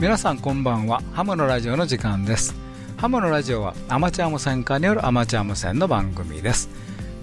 [0.00, 1.02] 皆さんこんばんは。
[1.12, 2.54] ハムのラジオの時間です。
[2.96, 6.70] ハムのラジオはアマチュア無線化によるアマチュア無線の番組です。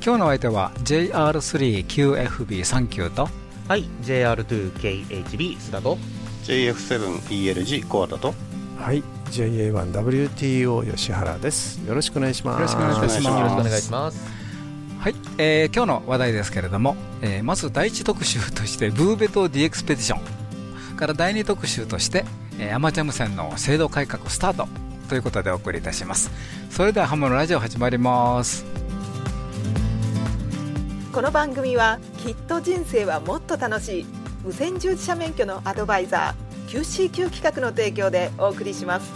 [0.05, 3.29] 今日の相手は JR3QFB39 と。
[3.67, 5.97] はい JR2KHB 須田と。
[6.43, 8.35] JF7ELG コアだと。
[8.77, 11.83] はい JA1WTO 吉原です。
[11.83, 12.57] よろしくお願いします。
[12.57, 13.23] よろしくお願いします。
[13.23, 14.19] よろしくお願いします。
[14.99, 20.36] はい、えー今日の話題ですけれども、えーまず第一特集としてブーベト D エクスペディション
[20.97, 22.25] から第二特集として、
[22.59, 24.67] えーアマチュア無線の制度改革スタート
[25.07, 26.29] ということでお送りいたします。
[26.69, 28.65] それではハムのラジオ始まります。
[31.13, 34.05] この番組はきっと人生はもっと楽しい
[34.43, 39.11] 無線従事者免許のアドバイザー QCQ 企画の提供でお送りします。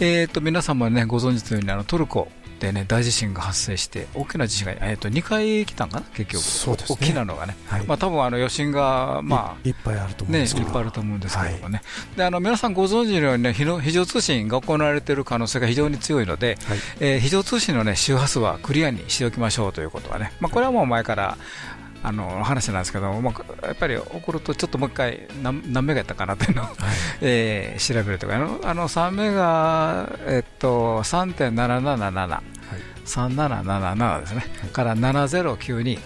[0.00, 2.28] えー、と皆様ねご存知のようにあのトルコ
[2.62, 6.06] でね大地震が発生して大きな地震が、えー、と2回来たんかな？
[6.14, 6.42] 結局。
[6.44, 6.98] そうですね。
[7.00, 7.86] 大きなのがね、はい。
[7.86, 10.68] まあ多分あの余震がまあいいっぱいあると思うんね、いですけど。
[10.68, 11.82] っぱいあると思うんですけどもね、
[12.16, 16.78] であの皆さんご存知のように、ね、非常通信が行われている可能性が非常に強いので、はい。
[17.00, 21.36] えー非常通信の、ね、周波数はクリアにしておきましょうということはね、まあ、これはもう前から
[22.02, 26.66] あの話なんですけど、まあ、やっぱり起こるとちょっともう一回何何メガやったかなというのを、
[27.22, 28.34] えー調べるとか。
[28.34, 32.40] あのあの3メガ、えっと、3.777、
[33.04, 35.98] 3777ですね、から7092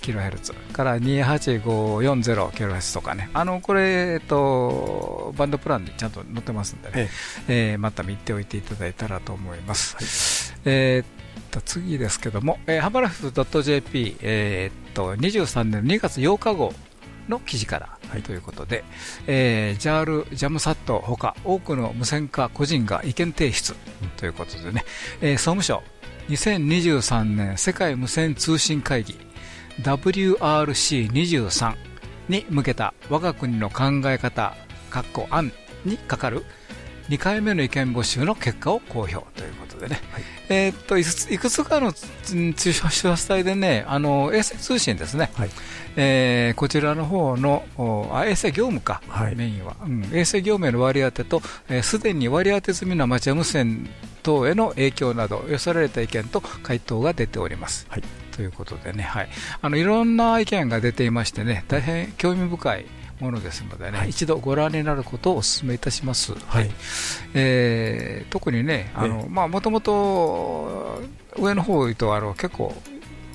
[0.00, 0.52] キロヘルツ。
[0.52, 7.08] から28540キロヘルツとかね、あのこれ、えっと、バンドプランにちゃんと載ってますんでね、
[7.48, 10.54] えーまた見ておいていただいたらと思います。
[10.64, 11.06] えーっ
[11.50, 13.30] と次ですけども、えー、ハバラフ
[13.62, 16.72] .jp、えーっと23年2月8日号
[17.28, 18.84] の記事から、ということで、
[19.26, 23.74] えー、JAL、ジャムサットほか多くの無線化個人が意見提出
[24.16, 24.84] ということでね、
[25.20, 25.82] えー総務省
[26.28, 29.18] 2023年世界無線通信会議
[29.82, 31.74] WRC23
[32.28, 34.54] に向けた我が国の考え方
[34.90, 35.52] かっこ案
[35.84, 36.44] にかかる
[37.12, 40.00] 2回目の意見募集の結果を公表ということでね、
[40.48, 45.50] えーっといくついくつかのうん通信周波数帯でねあの衛星通信ですね、はい。
[45.96, 49.36] えーこちらの方のおあ衛星業務か、はい。
[49.36, 50.04] メインは、うん。
[50.04, 53.90] 衛星業務への割り当てとすで、えー既に割り当て済みのアマチュア無線
[54.22, 57.84] 等への影響など寄せられた意見と回答が出ております。
[57.90, 58.02] はい。
[58.34, 59.28] ということでね、はい、
[59.60, 62.86] あのいろんな意見が出ていましてね、大変興味深い
[63.22, 66.34] ものですのでね、はい一度ご覧になることをお勧めいたします。
[66.34, 66.70] はい。
[67.34, 71.00] えー特にね、あのまあもともと
[71.36, 72.74] 上の方とあの結構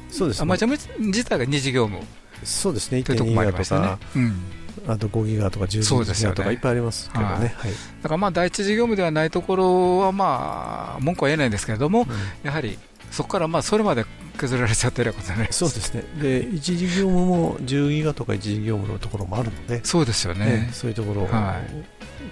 [0.09, 0.43] そうですね。
[0.43, 2.03] アマチュア自体が二次業務。
[2.43, 3.01] そうですね。
[3.03, 3.87] というところも1.2ギガとありましたね。
[3.87, 3.99] か。
[4.15, 4.93] うん。
[4.93, 7.27] あと5ギガとか10ギガとかいっぱいありますけどね。
[7.29, 7.39] はい。
[7.39, 7.51] はい。
[8.03, 12.07] だからまあ第一事業務ではないところはまあ文句は言えないんですけれども、
[12.43, 12.77] やはり
[13.11, 14.05] そこからまあそれまで
[14.37, 15.47] 削られちゃってることね。
[15.51, 16.03] そうですね。
[16.21, 20.45] で一時業務も10ギガとか一時業務のところもあるのでそうですよね。
[20.45, 20.69] ね。
[20.71, 21.59] そういうところをは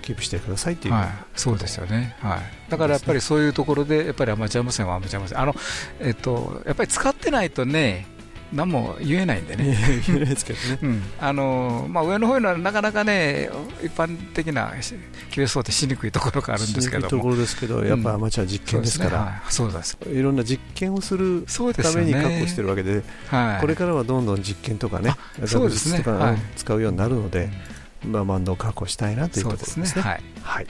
[0.02, 2.40] キープしてくださいっていうはい、そうですよね、はい、
[2.70, 5.56] だからやっぱりそういうところで、やっぱりアマチュア無線はアマチュア無線、あの
[6.00, 8.06] えっと、やっぱり使ってないとね、
[8.54, 9.76] 何も言えないんでね、
[10.08, 10.80] 言えないですけどね。
[10.82, 11.04] うん。
[11.20, 13.50] あのまあ、上の方にはなかなかね、
[13.84, 14.72] 一般的な
[15.32, 19.44] QSO ってしにくいところがあるんですけどところですけどやっぱアマチュア実験ですから。
[19.50, 20.14] そうですね。
[20.14, 20.22] い。
[20.22, 26.04] ろんな実験をするために確保してるわけではい、これからはどんどん実験とかねそうですね。
[26.56, 27.50] 使うようになるので
[28.04, 30.02] まあバンドを確保したいなというところですね。
[30.02, 30.24] はい。
[30.44, 30.68] はい。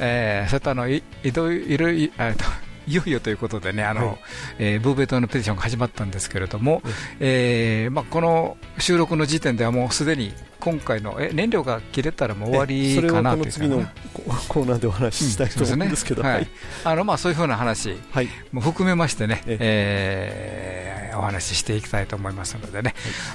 [0.00, 2.44] えー、それとあのいいどいろいえーと
[2.86, 4.18] いよいよということでね、あのはい。
[4.58, 6.82] えーブーベトのペティションが始まったんですけれども、
[7.20, 13.92] えーまあ、この収録の時点ではもうすでに今回のえ燃料が切れたらもう終わりかなことの次のいうか
[14.28, 20.96] なココーナーでお話ししたいと思うんですけど、あのまあ、そういうふうな話はい、も含めましてね、ええ。
[21.00, 22.94] ーお話ししていきたいと思いますのでね、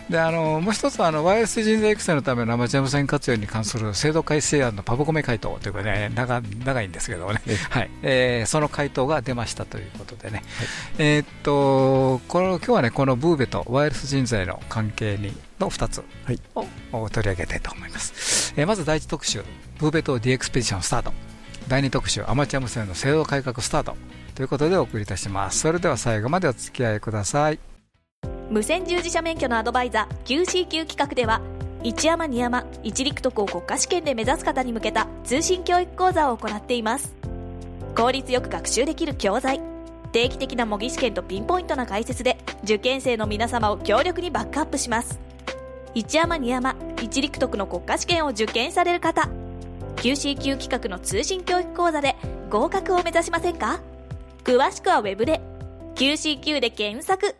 [0.10, 7.90] であのもう一つはあの、ワイヤレス人材育成のためのアマチュア無線活用に関する制度改正案のパブコメ回答ということで、ね、長長いんですけどもね、えはい。
[8.04, 10.44] えーその回答が出ましたということでね、
[10.98, 16.04] えーっとこの今日はね、このブーベとワイヤレス人材の関係にの2つ。
[16.26, 16.40] はい
[17.02, 18.54] を取り上げたいと思います。
[18.58, 19.44] えーまず第一特集、
[19.80, 21.14] ブーベと D エクスペディションスタート。
[21.68, 23.96] 第二特集、アマチュア無線の制度改革スタート。
[24.36, 25.60] ということでお送りいたします。
[25.60, 27.60] それでは最後までお付き合いください。
[28.50, 31.42] 無線従事者免許のアドバイザー QCQ 企画では
[31.84, 37.14] 一山二山一陸徳を国家試験で目指す方に向けた通信教育講座を行っています
[37.96, 39.62] 効率よく学習できる教材
[40.12, 45.27] 定期的な模擬試験とピンポイントな解説で受験生の皆様を強力にバックアップします
[45.94, 49.30] 一山二山一陸徳の国家試験を受験される方。
[49.98, 52.16] QCQ 企画の通信教育講座で
[52.50, 53.80] 合格を目指しませんか？
[54.44, 55.42] 詳しくはウェブで
[55.96, 57.36] QCQ で検索。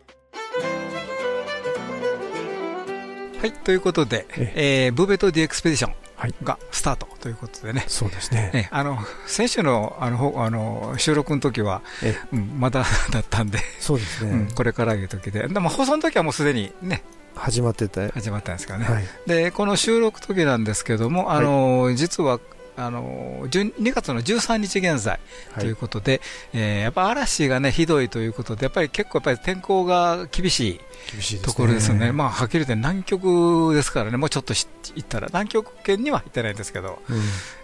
[3.40, 4.88] はい、ということで、ええ。
[4.88, 6.34] ーブーベトディエクスペディションはい。
[6.42, 8.50] がスタートということでね、そうですね。
[8.52, 12.16] えあの先週のあのほあの収録の時は、え。
[12.32, 14.32] うん、まだだったんで、そうですね。
[14.32, 17.04] うん、これからいう時で、でも放送の時はもうすでにね、
[17.34, 18.10] 始まってて。
[18.12, 18.84] 始まったんですからね。
[18.86, 19.04] はい。
[19.26, 22.40] で、この収録時なんですけども、あの実は、
[22.80, 25.18] あの12月の13日現在
[25.52, 26.20] はということで、
[26.52, 30.80] えーやっぱ嵐がね、ひどいということで、やっぱり結構やっぱり天候が厳しい。
[31.42, 32.12] ところですよね。
[32.12, 37.20] まあ、はっきり言って南極ですからね、もうちょっとし行ったら、南極圏には行ってないんですけど、うん。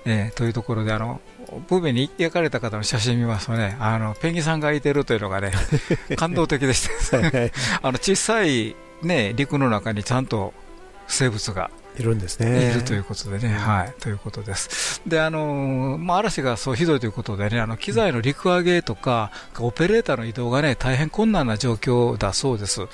[0.07, 1.21] えーというところで、あの、
[1.69, 5.53] ブーベに焼かれた方の写真見ますとね、あの、ペンギンさんがいてるというのがね、
[6.17, 7.19] 感動的でした。
[7.19, 7.53] はいはい。
[7.83, 8.75] あの、小さい
[9.07, 10.53] ね、陸の中にちゃんと
[11.07, 12.71] 生物がいるんですね。
[12.71, 15.01] いるということでね、はい、ということです。
[15.07, 19.31] で、あのーまあ、嵐がそうひどいということでね、あの機材の陸揚げとか、
[19.61, 22.81] オペレーターの移動がね、大変困難な状況だそうです。
[22.81, 22.89] はい。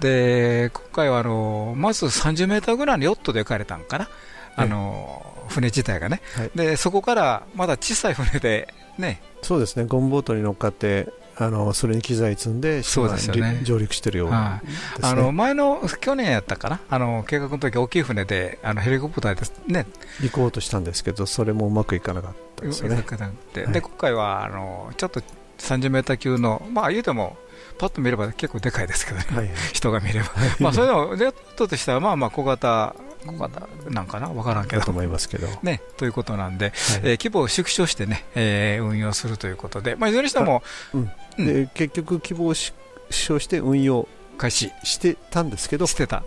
[0.00, 4.08] で、今回はあのーまず30メーターぐらいのヨットで行かれたんかな、
[4.56, 9.84] あのー船自体がね、はいで、そこからまだ小さい船でね、そうですね。
[9.86, 11.08] ゴムボートに乗っかって、
[11.38, 13.60] あの、それに機材積んで、そうですよね。
[13.62, 15.08] 上陸してるようなはですね。
[15.08, 19.86] あの前の去年やったかな、あの計画の時大きい船であのヘリコプターでね、
[20.22, 23.04] 行こうとしたんですけど、それもうまくいかなかったですよね。
[23.52, 23.72] ではい。
[23.72, 25.20] で今回はあのちょっと
[25.58, 27.36] 30メーター級の、まあ言うても、
[27.78, 29.50] パッと見れば結構でかいですけどね、はい。
[29.72, 30.26] 人が見れば、
[30.60, 32.94] まあそれでも、レッドとしてはまあまあ小型、
[33.26, 34.90] 小型なんかな、分からんけどだと。
[34.92, 35.48] 思いますけど。
[35.62, 36.72] ね、ということなんで、はい。
[36.72, 40.62] えー規模を縮小してね、えー運用するということで、まあ、いずれにしても
[40.94, 41.10] うん。
[41.46, 42.76] で結局、希望を縮
[43.10, 44.08] 小して運用
[44.38, 44.72] 開始。
[44.84, 45.42] してた。
[45.42, 46.24] んですけどし、てた、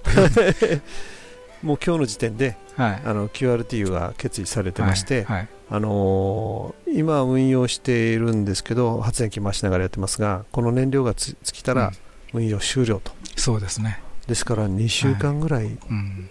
[1.63, 5.37] もう今日の時点ではい、あの QRT が決意されてまして、はい。
[5.39, 5.47] はい。
[5.71, 11.91] あのー今運用しているんですけど発電機回しながらやってますがこの燃料がつ尽きたら
[12.33, 15.65] 運用終了と、そうですね、ですから2週間ぐらい。
[15.65, 16.29] うん、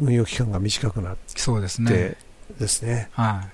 [0.00, 2.16] 運用期間が短くなっそうですてね。
[2.58, 3.44] ですね、は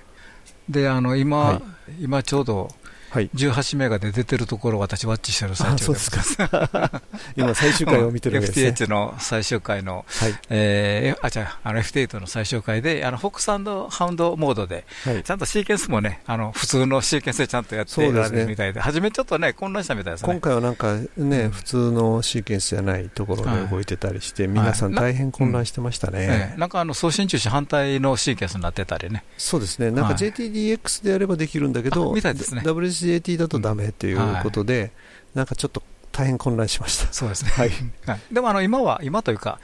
[0.69, 1.61] い、であの今、はい。
[1.99, 2.73] 今ちょうどはい
[3.11, 6.11] 18メガで出てるところを私、ワッチしてる最中です。
[6.37, 7.01] か。
[7.35, 10.35] 今最終回を見てるわけですね、FTH の最終回の、はい。
[10.49, 15.23] えー、あ、違う、あの FT8 の最終回で、あの、フォックスハウンドモードで、はい。
[15.23, 20.29] ちゃんとシーケンスもね、あの、普通のシーケンスでちゃんとやってられるみたいで、初めちょっとね、混乱したみたいですね。
[20.31, 26.17] 今回はなんかね、普通のシーケンスじゃないところで動いてたりして、皆さん大変混乱してましたね。
[26.19, 26.59] ええ。
[26.59, 30.15] なんかあの送信中止反対のシーケンスになってたりね、そうですね、なんかはい。
[30.15, 32.61] JTDX でやればできるんだけど、あみたいですね
[33.05, 34.91] WSJT だとダメということで、
[35.35, 37.13] なんかちょっと大変混乱しました。
[37.13, 37.71] そうですね、はい、
[38.05, 38.19] はい。
[38.31, 39.59] でもあの今は、今というか、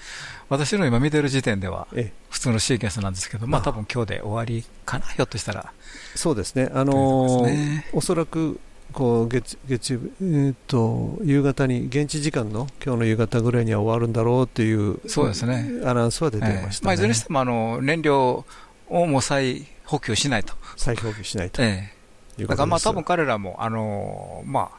[0.49, 2.23] 私の今見てる時点では、ええ。
[2.29, 3.63] 普通のシーケンスなんですけど、まああ。
[3.63, 5.71] 多分今日で終わりかな、ひょっとしたら。
[6.15, 7.87] そうですね、あのーね。
[7.91, 8.59] おそらく
[8.91, 15.81] こう月月曜日、えーと夕方に、現地時間の今日の夕方ぐらいには終わるんだろうというそうですね。
[15.85, 18.45] アナウンスは出ていましたね、ええまあ、いずれにしてもあの燃料
[18.89, 20.53] をもう再補給しないと。
[20.77, 21.63] 再表記しないと。
[21.63, 21.92] え。
[22.37, 24.77] だからまあ多分彼らも、あのーまあ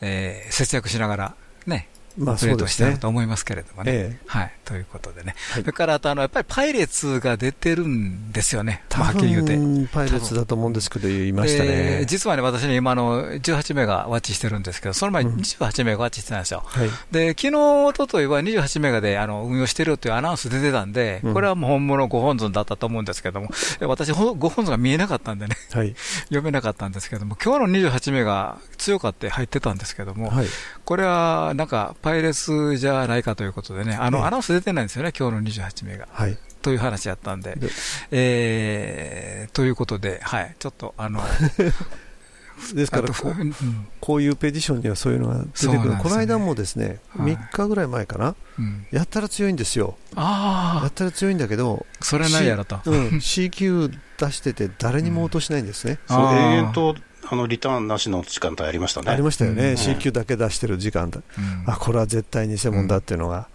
[0.00, 1.34] えー節約しながら、
[1.66, 2.98] ね、まあオペレートしてる。
[2.98, 3.92] と思いますけれどもね。
[3.92, 5.62] ええはい、ということでね、はい。
[5.62, 9.54] それからあとあのやっぱりパイレーツが出てるんですよね、まあ、は多っきり言うて。
[9.54, 12.04] 分パイレーツだと思うんですけど、言いましたでね。
[12.06, 15.40] 実はね、私ね、今あの、18メガワッチしてるんですけど、その前にうん。
[15.40, 16.62] 28メガワッチしてたんですよ。
[16.64, 21.34] はい、で、昨日、一昨日は28メガであの運用してるというアナウンス出てたんで、うん。
[21.34, 25.94] これはもう本物ご本尊だったと思うんですけども、で私、ほご本尊が見えなかったんでね、はい、
[26.24, 30.46] 読めなかったんですけども、今日の28メガ強かって入ってたんですけども、はい、
[30.86, 34.24] これはなんかパイレスじゃないかということでね、あの、ええ。
[34.24, 36.08] アナウンス出てないんですよね、今日の28メガ。
[36.10, 36.36] はい。
[36.62, 37.68] という話やったんで、で
[38.10, 41.20] えー、ということで、はい、ちょっとあの、
[42.74, 43.54] ですからこう、うん。
[44.00, 46.00] こういうペディションにはそういうのが出てくる、ね。
[46.00, 47.32] この間もですね、はい。
[47.36, 48.86] 3日ぐらい前かな、うん。
[48.92, 52.80] やったら強いんですよ、やあったら強いんだけど、あ、それはないやろと。
[52.84, 56.36] うん、C 級出してて、誰にも落としないんですね、そうあー。
[56.36, 56.96] 永遠と
[57.30, 59.10] あのリターンなしの時間帯ありましたね。
[59.10, 59.76] ありましたよね、うん。
[59.76, 61.64] C 級だけ出してる時間だ、うん。
[61.66, 63.48] あこれは絶対偽物だっていうのが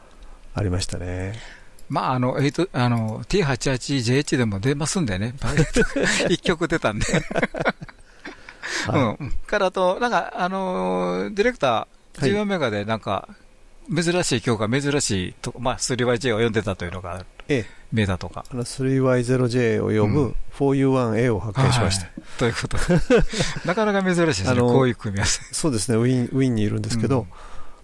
[0.57, 1.33] ありましたね、
[1.89, 5.35] まあ、あの、8あの、T88JH でも出ますんでね、
[6.29, 7.05] 一曲出たんで。
[8.87, 9.23] はい。
[9.23, 9.31] うん。
[9.45, 12.31] からあと、なんか、あのー、ディレクター、はい。
[12.31, 13.29] 14メガでなんか、
[13.95, 17.65] 珍しい曲が珍しいと、まあ、3YJ を読んでたというのがええ。
[17.93, 18.43] 見えたとか。
[18.51, 20.35] あの 3Y0J を呼ぶうん。
[20.57, 22.21] 4U1A を発見しました、はい。
[22.37, 22.83] ということで。
[23.65, 25.41] なかなか珍しいですね、あのこういう組み合わせ。
[25.53, 27.27] そうですね、ウィンウィンにいるんですけど、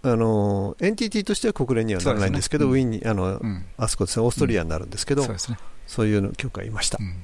[0.06, 3.66] あのエンティティとしては国連にはならないんですけど、ねウィンにあの、うん。
[3.78, 5.58] あそこですね、オーストリアになるんですけど、そうですね。
[5.88, 7.04] そういうの曲がいましたう。
[7.04, 7.08] ん。
[7.08, 7.24] うん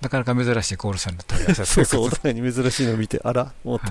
[0.00, 3.90] なかなか珍しいコールさんの取り合わせそうそう、お互いに珍しいのを見て、あら、もう、はい。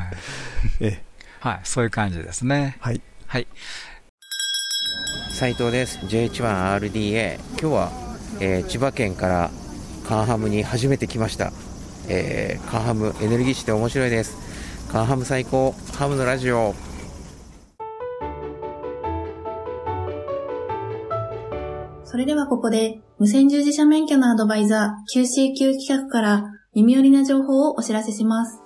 [0.81, 1.03] ええ
[1.39, 2.75] はい、そういう感じですね。
[2.81, 3.01] はい。
[3.27, 3.47] はい。
[5.41, 7.91] 斉藤です JH1RDA 今日は、
[8.39, 9.51] えー千葉県から
[10.07, 11.51] カンハムに初めて来ました、
[12.07, 14.37] えーカンハムエネルギッシュで面白いです
[14.91, 16.75] カンハム最高ハムのラジオ
[22.11, 26.43] それではここで、無線従事者免許のアドバイザー QCQ 企画から
[26.75, 28.59] 耳寄りな情報をお知らせします。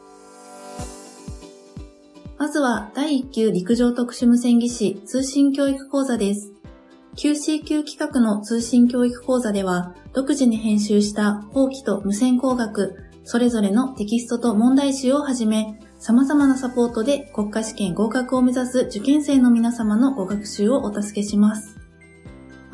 [2.39, 6.53] まずは第1級陸上特殊無線技師通信教育講座です。
[7.17, 21.74] QCQ 企画の通信教育講座では、独自に編集した法規と無線工学、それぞれのテキストと問題集をはじめ、様々なサポートで国家試験合格を目指す受験生の皆様のご学習をお助けします。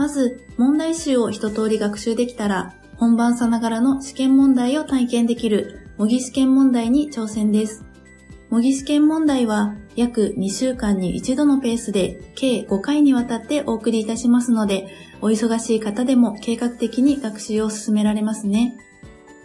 [0.02, 7.86] まず、問題集を一通り学習できたら、本番さながらの試験問題を体験できる模擬試験問題に挑戦です。
[8.50, 14.88] 模擬試験問題は約2週間に一度のペースで計5回にわたってお送りいたしますので、
[15.22, 18.76] お忙しい方でも計画的に学習を進められますね。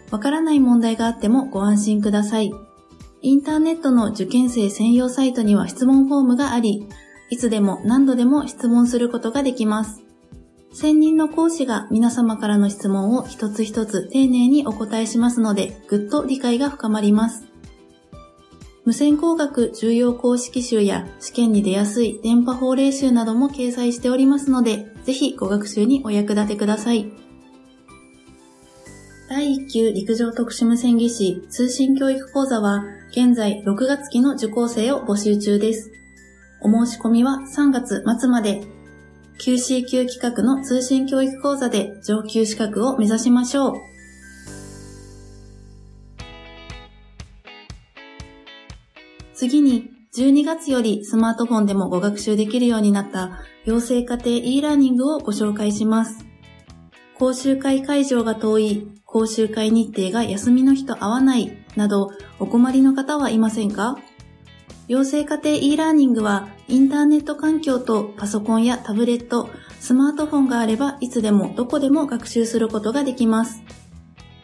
[0.09, 2.51] わからない問題があってもご安心ください。
[3.21, 6.89] インターネットの受験生専用サイトには質問フォームがあり、
[7.29, 10.06] いつでも何度でも質問することができます。
[10.79, 17.45] 専任の講師が皆様からの質問を一つ一つ丁寧にお答えしますので、ぐっと理解が深まります。
[18.85, 27.11] 無線工学重要公式集や試験に出やすい電波法令集なども掲載しておりますので、ぜひご学習にお役立てください。
[29.29, 35.91] 第1級陸上特殊無線技師通信教育講座は、現在6月期の受講生を募集中です。
[36.61, 38.76] お申し込みは3月末まで
[39.39, 43.73] QCQ 企画の通信教育講座で上級資格を目指しましょう。
[49.33, 56.25] 次に、12月よりスマートフォンでもご学習できるようになった養成家庭 e ラーニングをご紹介します。
[57.19, 63.97] 講習会会場が遠い、講習会日程が休みの日と合わない、などお困りの方はいませんか？
[64.87, 69.49] 養成家庭 e ラーニングはインターネット環境とパソコンやタブレット、
[69.81, 73.61] スマートフォンがあればいつでもどこでも学習することができます。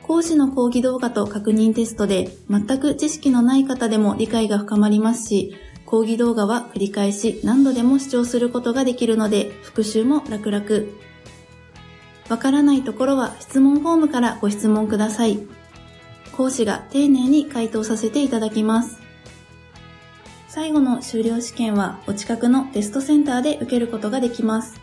[0.02, 10.66] 講師の講義動画と確認テストで全く知識のない方でも理解が深まりますし、講義動画は繰り返し何度でも視聴することができるので復習も楽々。
[12.28, 15.40] わからないところは質問フォームからご質問ください。
[16.36, 19.03] 講師が丁寧に回答させていただきます。
[20.56, 24.80] 最後の修了試験はお近くのテストセンターで受けることができます。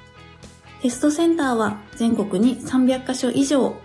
[0.82, 3.76] テストセンターは全国に300カ所以上。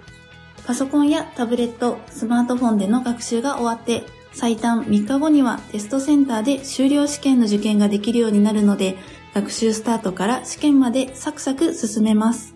[0.65, 4.01] パソコンやタブレット、スマートフォンでの学習が終わって、
[4.33, 8.97] 最短3日後にはテストセンターで修了試験の受験ができるようになるので、
[9.35, 12.55] 学習スタートから試験までサクサク進めます。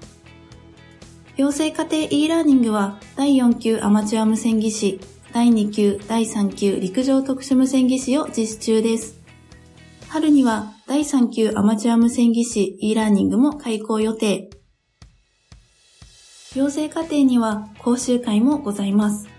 [1.38, 5.00] 養成家庭 e ラーニングは第4級アマチュア無線技師、
[5.31, 9.18] 第2級、第3級陸上特殊無線技師を実施中です。
[10.09, 14.49] 春には第3級アマチュア無線技師 e ラーニングも開講予定。
[16.55, 19.29] 養成課程には講習会もございます。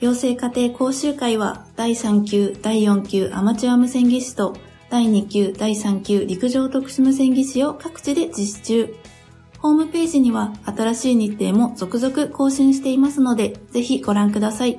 [0.00, 4.54] 養成課程講習会は第3級、第4級アマチュア無線技師と
[4.90, 8.94] 第2級、第3級陸上特殊無線技師を各地で実施中。
[9.60, 14.78] ホームページには新しい日程も続々更新していますので、ぜひご覧ください。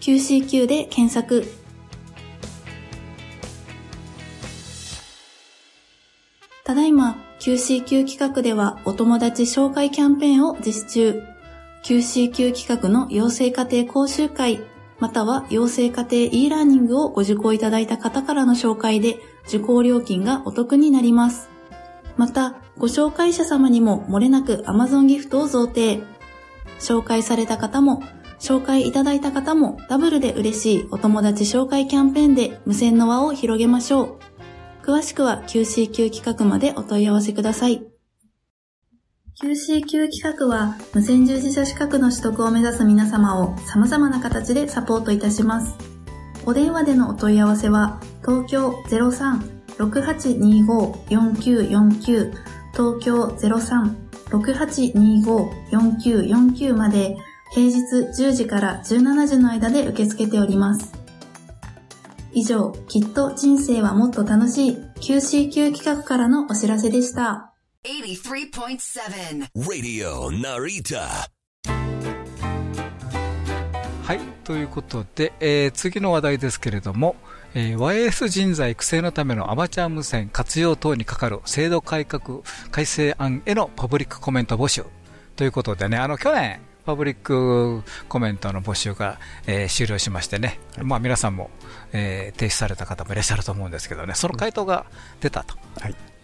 [0.00, 1.59] QCQ で検索。
[6.70, 11.22] ただいま QCQ 企画ではお友達紹介キャンペーンを実施中。
[11.82, 14.60] QCQ 企画の養成家庭講習会、
[15.00, 21.50] または養成家庭 e ラーニングをご受講いただいた方からの紹介で受講料金がお得になります。
[22.16, 26.04] また、ご紹介者様にも漏れなく Amazon ギフトを贈呈。
[26.78, 28.00] 紹介された方も、
[28.38, 34.29] 紹介いただいた方もダブルで嬉しいお友達紹介キャンペーンで無線の輪を広げましょう。
[34.90, 37.80] 詳しくは QCQ 企画までお問い合わせください。
[39.40, 45.76] QCQ 企画は無線従事者資格の取得を目指す皆様を様々な形でサポートいたします。
[46.44, 48.70] お電話でのお問い合わせは東京
[49.78, 52.32] 03-6825-4949
[52.72, 53.26] 東京
[54.30, 57.16] 03-6825-4949まで
[57.52, 57.78] 平日
[58.20, 60.99] 10時から17時の間で受け付けております。
[62.32, 67.54] 以上、きっと人生はもっと楽しい QCQ 企画からのお知らせでした。
[67.84, 71.28] 83.7 Radio Narita.
[74.04, 77.16] はい、ということで、えー次の話題ですけれども、
[77.54, 84.84] えー、YS 人材育成のためのアマチュア無線活用等にかかる制度改革改正案へのパブリックコメント募集
[85.36, 91.50] ということでね、あの去年、パブリックコメントの募集が、えー、終了しましてね、はい、まあ、皆さんも、
[91.92, 94.86] えー、提出された方もいらっしゃると思うんですけどね、その回答が
[95.20, 95.56] 出たと。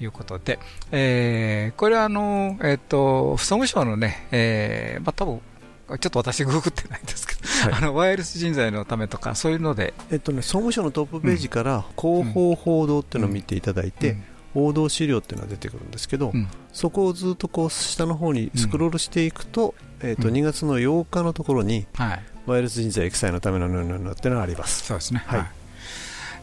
[0.00, 0.04] い。
[0.04, 0.58] うことで、
[0.90, 5.40] えー、これはあの、えーと、総務省のね、えーまあ多分
[5.86, 14.24] ちょっと私、ググってないんですけど、はい、あのワイヤレス人材のためとか、そういうので、えっとね、総務省のトップページから、広報報道っていうのを見ていただいて、うんうん
[14.56, 21.86] 報道資料っていうのが出てくるんですけど、うん、そこをずっとこう下の方にスクロールしていくと,、えー、と2月の8日のところに、
[22.46, 24.86] ワイヤレス人材育成のためのヌヌヌっていうのがあります。
[24.86, 25.46] そうですね、はい。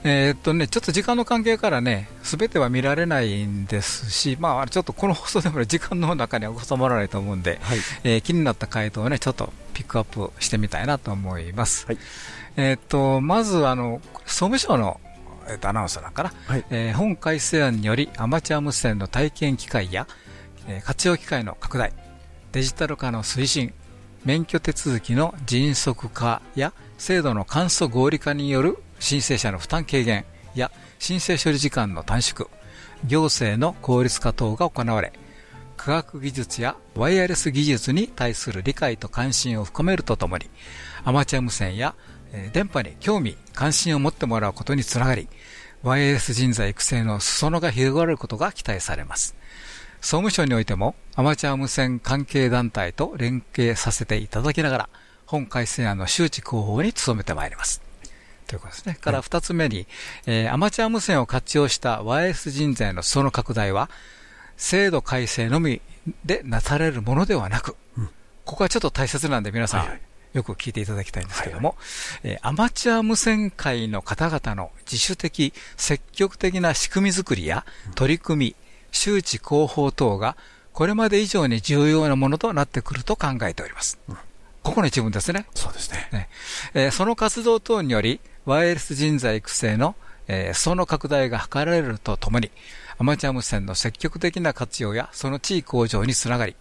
[0.04, 11.88] えー、っとね、ちょっと時間の関係からね、すべては見られないんですし、まあ、ちょっとこの放送でも時間の中には収まらないと思うんで、はい、えー、気になった回答をね、ちょっとピックアップしてみたいなと思います。
[11.88, 11.98] はい、
[12.58, 15.00] えー、っと、まず、あの、総務省の
[15.48, 20.08] えー、とアナウンスだから、はい、えー、本改正案によりアマチュア無線の体験機会や、
[20.68, 21.94] えー、活用機会の拡大
[22.52, 23.74] デジタル化の推進
[24.26, 32.50] 免許手続きの迅速化や制度の簡素合理化による申請者の負担軽減や申請処理時間の短縮
[33.06, 35.12] 行政の効率化等が行われ
[35.76, 40.50] 科学技術やワイヤレス技術に対する理解と関心を深めるとともに
[41.04, 41.96] アマチュア無線や
[42.52, 45.28] 電波に興味、関心を持ってもらうことにつながり、
[45.84, 49.36] YS 人材育成の裾野が広がることが期待されます。
[50.02, 54.90] 総務省においても、アマチュア無線関係団体と連携させていただきながら、
[55.28, 57.82] 本改正案の周知広報に努めてまいります。
[58.48, 58.96] ということですね。
[58.96, 59.88] から二つ目に、
[60.26, 63.92] えー、アマチュア無線を活用した YS 人材の裾野拡大は、
[64.58, 65.82] 制度改正のみ
[66.26, 68.10] でなされるものではなく、うん、
[68.46, 70.02] ここはちょっと大切なんで皆さん、はい
[70.34, 71.76] よく聞いていただきたいんですけども、は
[72.26, 77.66] いはい、えー、アマチュア無線界の方々の自主的、積極的な仕組み作りや
[77.96, 78.56] 取り組み、
[78.92, 80.36] 周知広報等が
[80.74, 84.00] これまで以上に重要なものとなってくると考えております。
[84.10, 84.18] うん、
[84.64, 85.46] ここの一文ですね。
[85.54, 86.10] そうですね。
[86.12, 86.30] ね
[86.74, 89.96] えー、その活動等により、ワイヤレス人材育成の、
[90.28, 92.50] えー、その拡大が図られるとともに、
[92.98, 96.56] アマチュア無線の積極的な活用やその地位向上につながり、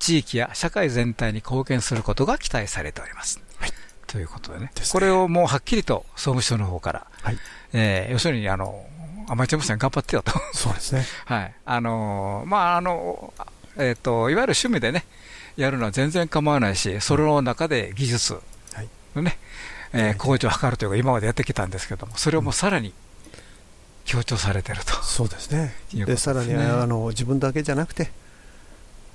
[0.00, 3.40] 地域や社会全体に貢献することが期待されております。
[3.58, 3.70] はい、
[4.08, 7.38] ということでね、でねこれをもうはっきりと総務省の方から、はい
[7.72, 8.84] えー、要するにあの
[9.30, 10.32] アマチュア無線頑張ってよと。
[10.52, 11.06] そうですね。
[11.26, 11.54] はい。
[11.64, 13.32] あのー、まあ、あの、
[13.76, 15.04] えっ、ー、と、いわゆる趣味でね、
[15.56, 18.40] やるのは全然構わないし、それの中で技術
[19.14, 19.38] のね、
[19.92, 22.92] はい、えー、向上を図るというか、今までやってきたんですけども、それをもうさらに
[24.04, 25.00] 強調されてると。
[25.04, 25.76] そうですね。
[25.92, 28.10] で、さらにあの自分だけじゃなくて、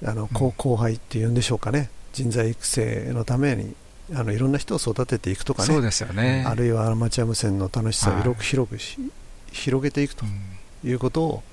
[0.04, 3.76] あの後輩っていうんでしょうかね、人材育成のために
[4.14, 6.44] あのいろんな人を育てていくとかね、そうですよね。
[6.48, 8.98] あるいはアマチュア無線の楽しさを広く広くし、
[9.52, 10.26] 広げていくと
[10.84, 11.44] いうことを、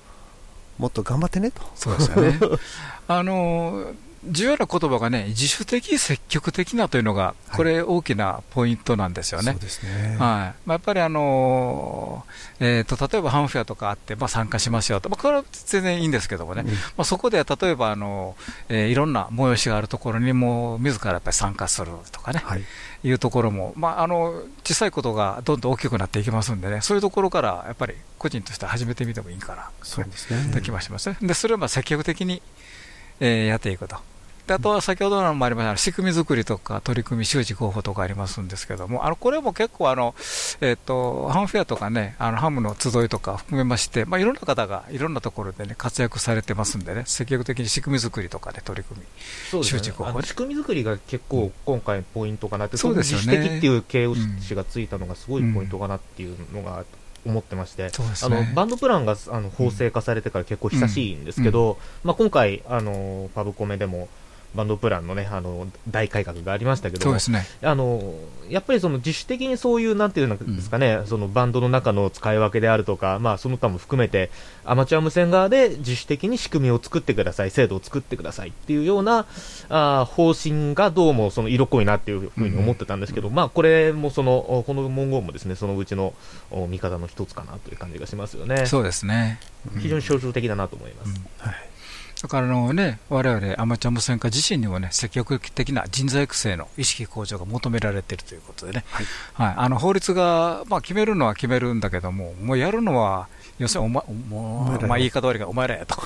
[0.79, 1.63] もっと頑張ってねと。
[1.75, 2.39] そうですよね。
[3.09, 3.93] あの
[4.25, 9.55] 重要な言葉がね、自主的、積極的なというのが、これ、大きなポイントなんですよね。
[9.55, 9.59] ね。
[10.11, 10.19] はい。
[10.19, 12.25] まあ、やっぱり、あの
[12.61, 18.37] えーと、例えばハンフェアとかあって、まあ、参加しますよと、まあ、これは全然いいんですけどもね、うん、まあ、そこで例えば、あの
[18.69, 22.63] えー、いろんな催しがあるところにも、自らやっぱり参加するとかね、はい、
[23.03, 30.53] いうところも、まあ、あの小さいことがどんどん大きくなっていきますんでね、そういうところからやっぱり個人として始めてみてもいいかな、そうですね。
[30.55, 31.17] と気がしますね。
[31.21, 32.41] でそれをまあ積極的に
[33.21, 33.97] えー、やっていくと。
[34.47, 40.15] であとは先ほどのもありました仕組み作りとか取り組み周知候補とかありますんですけども、あのこれも結構あの、
[40.61, 49.07] えーと、ハムフェアとかね、あのハムの集いとか含めまして、まあ、いろんな方がいろんなところで、ね、活躍されてますんでね、積極的に仕組み作りとかで取り組み、
[49.51, 50.23] そうですね、ね。
[50.23, 56.85] 仕組み作りが結構今回ポイントかなって、そうですよね、自主的っていう形容詞がついたのがすごいポイントかなっていうのが。
[57.25, 57.91] 思ってまして、ね、
[58.23, 64.09] あのバンドプランがあの法制化されてから結構久しいんですけど、うんうん、まあ、今回あの、パブコメでも
[64.55, 67.47] バンドプランのね、あの、大改革がありましたけど、そうですね。
[67.63, 68.15] あの、
[68.51, 74.31] やっぱりその自主的にそういう、なんていうんですかね、うん、そのバンドの中の使い分けであるとか、まあその他も含めて、
[74.65, 79.27] アマチュア無線側で自主的に仕組みを作ってください、制度を作ってくださいっていうような、
[79.71, 86.13] あ方針がどうもその色濃いなっていうふうに思ってたんですけど、うん、まあこれもその、この文言もですね、そのうちの
[86.69, 88.67] 見方の一つかなという感じがしますよね。
[88.67, 89.41] そうですね。
[89.79, 91.09] 非常に象徴的だなと思います。
[91.09, 91.72] うん、はい
[92.23, 103.27] だからのね、我々アマチュア無線化自身にもね、積極的な人材育成の意識向上が求められているということでね、はい、はい、あの法律が、まあ、決めるのは決めるんだけども、もうやるのは、
[103.59, 105.97] 要するにお、ま、もうまあ、言い方悪いが、お前らやと、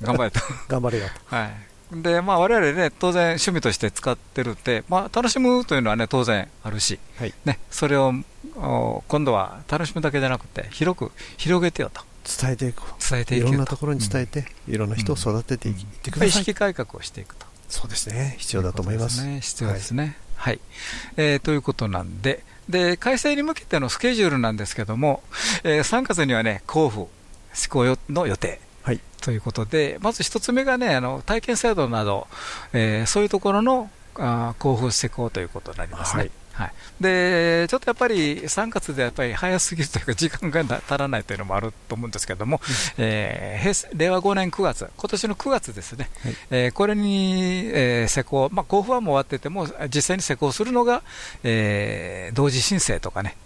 [0.00, 0.40] 頑張れと。
[0.68, 1.36] 頑張れよと。
[1.36, 2.02] はい。
[2.02, 7.34] で、まあ、我々ね、当然趣味として使ってるって、まあ、楽しむというのはね、当然あるし、はい。
[7.44, 8.14] ね、それを
[8.56, 12.00] お今度は楽しむだけじゃなくて、広く広げてよと。
[12.24, 13.10] 伝えていこう。
[13.10, 16.30] 伝えていろんなところに伝えて、いろんな人を育ててい,、ってください。
[16.30, 17.46] 識改革をしていくと。
[17.68, 18.36] そうですね。
[18.38, 19.24] 必要だと思います。
[19.24, 20.16] ね、必要ですね。
[20.36, 20.60] はい、
[21.16, 22.42] えーということなんで。
[22.68, 25.22] で、開催に向けてのスケジュールなんですけども、
[25.64, 27.06] えー3月にはね、交付
[27.52, 28.60] 施行よの予定。
[28.82, 29.00] はい。
[29.20, 32.26] ということで、まず一つ目がね、あの体験制度など、
[32.72, 36.20] えーそういうところのあー交付施行ということになりますね。
[36.22, 42.60] はいはい、でちょっとやっぱり3月でやっぱり早すぎるというか、時間がな足らないというのもあると思うんですけども、
[42.96, 46.08] えー平成令和5年9月、今年の9月ですね、
[46.50, 51.02] えーこれに、えー施行、まあ、交付はもう終わってても、実際に施行するのが、
[51.42, 53.36] えー同時申請とかね、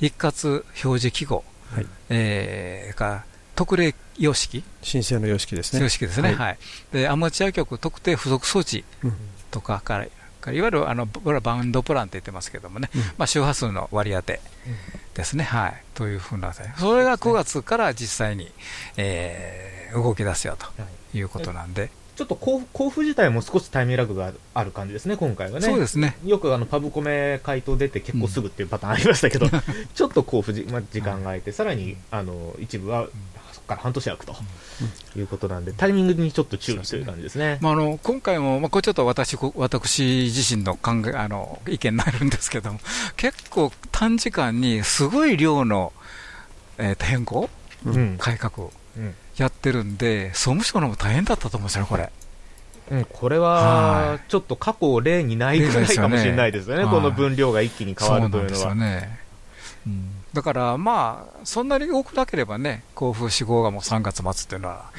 [0.00, 1.86] 一括表示記号、はい。
[2.10, 5.82] えーか特例様式、申請の様式ですね。
[5.82, 6.36] 様式ですね、はい。
[6.36, 6.58] はい。
[6.92, 9.16] でアマチュア局特定付属装置うん。
[9.50, 13.00] とかから、からいわゆるあのこれはバウンドプランって言ってますけどもね、うん。
[13.18, 14.40] まあ、周波数の割り当て
[15.14, 18.50] ですね、はい、というふうな、それが9月から実際に、
[18.96, 20.66] えー動き出すよと
[21.16, 21.22] い。
[21.22, 25.66] うことなんで、ちょっと交付交付自体も少しタイミングラグがある感じですね、今回はね。
[25.66, 26.16] そうですね。
[26.24, 29.48] よくあのパブコメ回答出て結構すぐっていうパターンありましたけど、
[29.94, 33.08] ちょっと交付じ、まあ、時間が空いて、さらにあの一部は
[33.68, 34.34] から半年空くと
[35.16, 37.58] いうことなんで、タイミングにちょっと注意という感じですね。
[37.60, 42.80] まあ、あの今回も、まあ、これちょっと私こ私自身の考えあの意見になるんですけども、
[43.16, 45.92] 結構短時間にすごい量の、
[46.78, 47.48] えーと変更、
[47.86, 48.16] うん。
[48.18, 49.14] 改革うん。
[49.36, 52.10] やってるんで、総務省のも大変だったと思うんですよね、これ。
[52.90, 53.50] うん、これは
[54.12, 56.94] はちょっと過去例にないぐらいかもしれないですよね、よね。
[56.94, 58.56] この分量が一気に変わるというのは。
[58.56, 59.20] そうなんですよね。
[59.86, 64.90] うんだから、まあ、そんなに多くなければね、交付志望がもう3月末っていうのは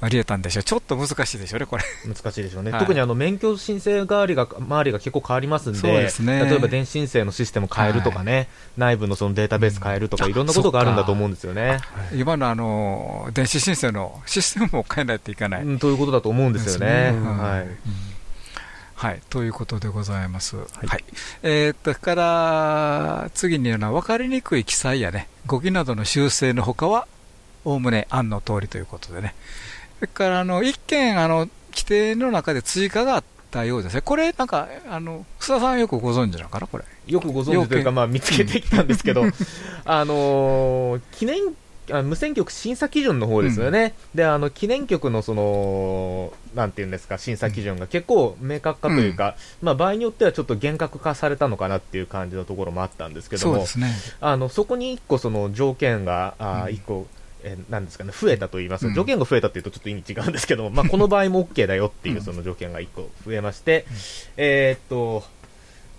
[0.00, 1.84] ありえたんでしょう、ちょっと難しいでしょうね、これ。
[2.06, 2.80] 難しいでしょうね、はい。
[2.80, 6.42] 特にあの免許申請代わりが周りが結構変わりますんで、そうですね。
[6.44, 8.48] 例えば電子申請のシステム変えるとかね、
[8.78, 11.80] 内部のそのデータベース変えるとか、いろんなことがあるんだと思うんですよね。
[12.14, 15.62] 今のあの電子申請のシステムも変えないといけない。
[15.62, 17.10] うんということだと思うんですよね。
[17.14, 17.38] うん。
[17.38, 17.62] はい。
[17.62, 17.68] うん
[18.98, 20.56] はい、ということでございます。
[20.56, 20.62] は
[20.96, 21.04] い。
[21.44, 27.06] えーっと、から、次に言うのは、分かりにくい記載やね、語義などの修正のほかは、
[27.64, 29.36] おおむね案の通りということでね。
[30.00, 34.00] それから、あの、一件、あの、規定の中で追加があったようですね。
[34.00, 36.84] これ、なんか、あの、須田さんよくご存知なのかな、これ。
[37.06, 39.22] よくご存知というか、まあ、見つけてきたんですけど、
[39.84, 41.38] あのー記念
[41.90, 53.92] あ無線局審査基準の方ですよね、であの記念局のそのなんていうんですか審査基準が結構明確化というか、まあ、場合によってはちょっと厳格化されたのかなっていう感じのところもあったんですけども、そね。
[54.20, 57.06] あのそこに1個その条件が、あー一個
[57.42, 58.94] えーなんですかね、増えたと言いますか、うん。
[58.94, 63.86] 条件が増えたっていうとちょっと意味違うんですけども、まあ、この場合も OK だよっていうその条件が1個増えまして、
[64.36, 65.24] えーっと、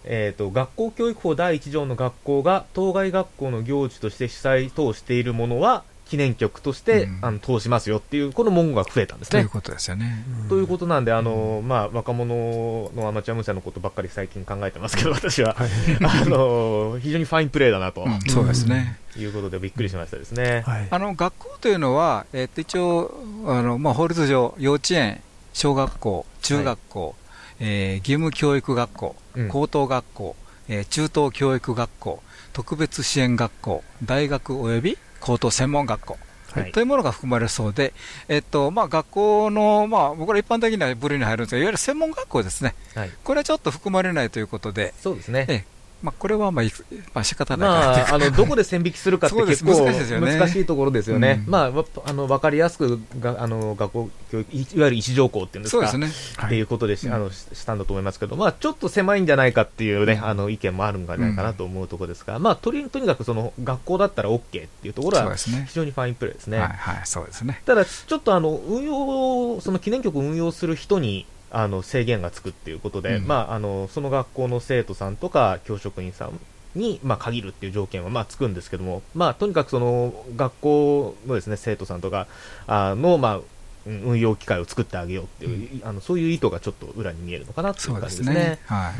[0.06, 7.20] えー、と学校教育法第1条の学校が当該学校の行事として主催等しているものは記念局として、うん。
[7.22, 9.42] あの通しますよっていうこの文言が増えたんですね。
[9.42, 9.50] という。
[9.50, 10.26] ことですよね。
[10.50, 15.56] ということなんで、あのまあ、若者のアマチュア無線のことばっかり最近考えてますけど、私は、
[16.02, 18.20] あの非常にファインプレーだなと、うん。
[18.28, 18.98] そうですね。
[19.16, 20.64] いうことでびっくりしましたですね。
[20.66, 20.88] はい。
[20.90, 23.14] あの学校というのは、えっと一応
[23.46, 25.22] あの、まあ、法律上、幼稚園、
[25.54, 27.16] 小学校、中学校、
[27.60, 29.48] えー義務教育学校、うん。
[29.48, 30.36] 高等学校、
[30.68, 36.18] えー中等教育学校、特別支援学校、大学及び高等専門学校、
[36.52, 36.72] はい。
[36.72, 37.94] というものが含まれるそうで、
[38.28, 43.12] えっとまあ、学校の、まあ、僕ら一般的な部類に入るんですが、いわゆる専門学校ですね、はい。
[43.24, 45.46] これはちょっと含まれないということで、そうですね。
[45.48, 46.66] ええまあ、これはまあ
[47.14, 47.70] まあ仕方ない。
[47.70, 51.52] かまあ、あの どこで線引きするかって結構難しいところですよね、うん。
[51.52, 56.46] まあ、わあの分かりやすくがあの学校教育い、いわゆる一条項っていうんですか、そうですね。
[56.46, 66.60] っていうことでし,、あのししたんだと思いますけど、まあ、ちょっと狭いんじゃないかっていう、ねあの意見もあるんじゃないかなと思うところですが、まあ、とりとにかくその学校だったら OK っていうところは非常にファインプレーですね。
[66.60, 67.62] はい、はい、そうですね。
[67.66, 76.40] ただ、ちょっとあの運用、その記念局を運用する人にあの制限がつくっていうことで、うんまあ、あのその学校の生徒さんとか教職員さん
[76.76, 82.28] に、まあ、限るっていう条件は、まあ、つくんですけども、まあ、とにかくその学校のですね生徒さんとか
[82.68, 83.44] あの、まあ、うん
[83.86, 88.36] 運用機会を作ってあげようっていう、あのそういう意図がちょっと裏に見えるのかなっていそう感じですすね。
[88.36, 88.60] ね。
[88.66, 88.94] はい。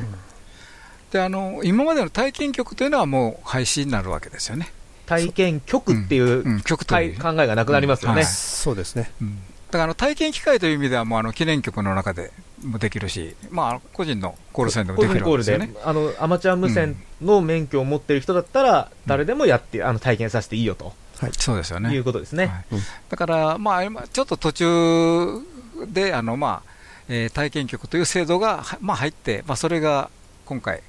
[1.12, 4.72] で、あの、今までの体験局というのはもう廃止になるわけですよね。
[5.06, 7.16] 体験局っていう、考え
[7.48, 8.24] がなくなりますよね。
[8.24, 12.32] そうですねうんだからあの体験機会という意味では、もうあの記念局の中で
[12.64, 15.74] もできるし、まあ、個人のコールセンでも個できるわけですよね。
[15.84, 20.94] あのアマチュア無線の免許を持っている人だったら、誰でもやって、あの体験させていいよと
[21.38, 22.04] そうですよねいう。
[22.04, 22.46] ことですね。
[22.46, 24.66] はいだから、まあ、今ちょっと途中
[25.88, 26.72] で、あの、まあ、
[27.08, 30.10] えー体験局という制度が、はまあ、入って、まあ、それが
[30.46, 30.82] 今回、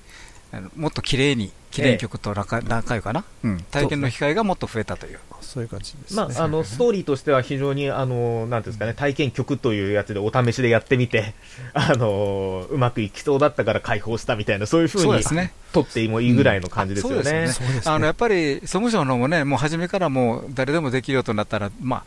[0.77, 5.21] もっと綺麗に記念局と仲仲良いかな、うん、体験の機会がもっと増えたという。
[5.51, 6.17] そういう感じですね。
[6.17, 11.35] まあ、あの ストーリーとしては非常にあのなんですかね体験曲というやつでお試しでやってみて
[11.75, 15.53] あのうまくいきそうだったから解放したみたいなそういうふうにそうですね。
[15.73, 17.23] 取ってもいいぐらいの感じですよね。
[17.23, 17.83] そうですね。
[17.85, 22.05] あのやっぱり総務省の方もね、もう初めからもう誰でもできるようとなったら、まあ、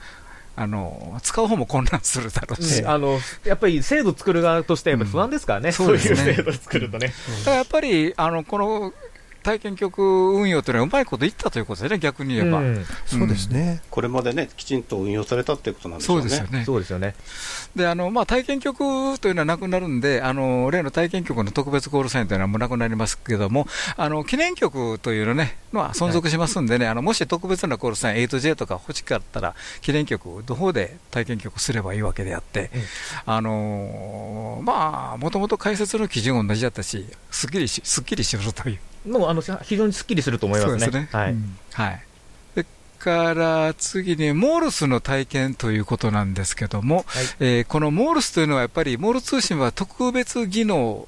[0.56, 2.90] あの使う方も混乱するだろうし、うん。
[2.90, 5.74] あのやっぱり制度作る側としてやっぱ不安ですからね、うん。
[5.74, 7.08] そういう制度作るとね。
[7.08, 8.94] だからやっぱりあのこの
[9.44, 12.60] 体験局運用というのはうまいこといったということですね、逆に言えば。
[12.60, 13.82] うんそうですね。
[13.92, 16.22] これまでね、きちんと運用されたっていうことなんでしょね。
[16.22, 16.66] そううですよね。
[16.66, 17.16] そうですよね。
[17.76, 32.70] であのまあ、体験局というのはなくなるんで、あの例の体験局の特別コールサインというのはもうなくなりますけども、あの記念局というの,、ね、のは存続しますんでね、あのもし特別なコールサイン、8J とか欲しかったら、記念局の方で体験局すればいいわけであって、
[33.26, 38.93] あのまあ、もともと解説の基準同じだったし、すっきりしすっきりしろという。
[39.06, 40.80] もうあの非常にすっきりすると思いますね。
[40.80, 41.10] そうですね。
[41.12, 41.32] はい。
[41.32, 42.04] うんはい。
[42.54, 42.66] それ
[43.00, 47.06] から次に、モールスの体験ということなんですけども、
[47.40, 51.08] えーこのモールスというのはやっぱり、モール通信は特別技能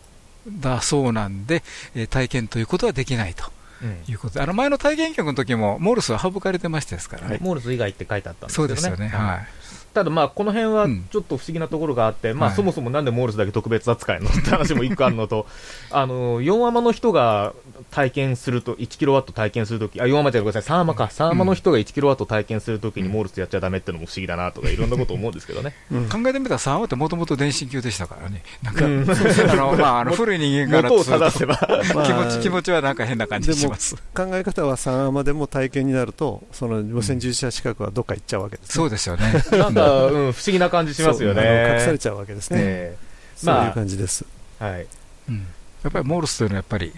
[0.49, 1.63] だそうなんで、
[1.95, 3.45] えー体験ということはできないと
[3.81, 7.38] うんいうことで、あの前の体験局の時も、モールスは省かれてましたですからね。
[7.41, 8.81] モールス以外って書いてあったんですけどね。
[8.81, 9.08] そうですよね。
[9.10, 9.47] はい。
[9.95, 15.45] ただまあこの辺はちょっと不思議なところがあって、まあはいそもそもなんでモールスだけ特別扱いのって話も一個あるのと、
[15.91, 17.53] あの、4 アマの人が
[17.91, 25.73] 体験すると、1キロワット体験するとき、あ、4アマじゃごめんなさい、3アマか、3アマの人が1キロワット体験するときにモールスやっちゃダメってのも不思議だなとか、いろんなこと思うんですけどね。
[26.12, 28.43] 考えてみたら3話ってもともと電信級でしたからね。
[28.63, 29.05] なんか、うん。
[29.51, 31.58] あの、まあ、あの、古い人間からすると正せば。
[32.05, 33.95] 気持ち、気持ちはなんか変な感じします。
[34.13, 38.73] 考え方は3アマでも体験になると、その無線従事者資格はどっか行っちゃうわけです、ね。
[38.73, 39.43] そうですよね。
[39.51, 41.76] なんか、うん、不思議な感じしますよね。
[41.76, 42.60] 隠されちゃうわけですね。
[42.62, 44.26] ええそういうまあ感じです。
[44.60, 44.88] はい。
[45.30, 45.48] うん
[45.84, 46.91] やっぱりモールスというのはやっぱり、